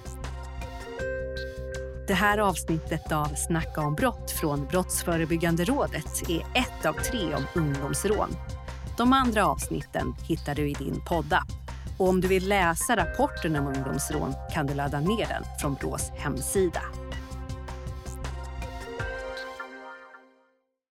Det 2.07 2.13
här 2.13 2.37
avsnittet 2.37 3.11
av 3.11 3.25
Snacka 3.25 3.81
om 3.81 3.95
brott 3.95 4.31
från 4.31 4.65
Brottsförebyggande 4.65 5.63
rådet 5.63 6.29
är 6.29 6.39
ett 6.39 6.85
av 6.85 6.93
tre 6.93 7.35
om 7.35 7.43
ungdomsrån. 7.55 8.29
De 8.97 9.13
andra 9.13 9.45
avsnitten 9.45 10.15
hittar 10.27 10.55
du 10.55 10.69
i 10.69 10.73
din 10.73 11.01
poddapp. 11.05 11.51
Och 11.97 12.09
om 12.09 12.21
du 12.21 12.27
vill 12.27 12.49
läsa 12.49 12.95
rapporten 12.95 13.55
om 13.55 13.67
ungdomsrån 13.67 14.33
kan 14.53 14.67
du 14.67 14.73
ladda 14.73 14.99
ner 14.99 15.27
den 15.27 15.43
från 15.59 15.73
Brås 15.73 16.11
hemsida. 16.15 16.81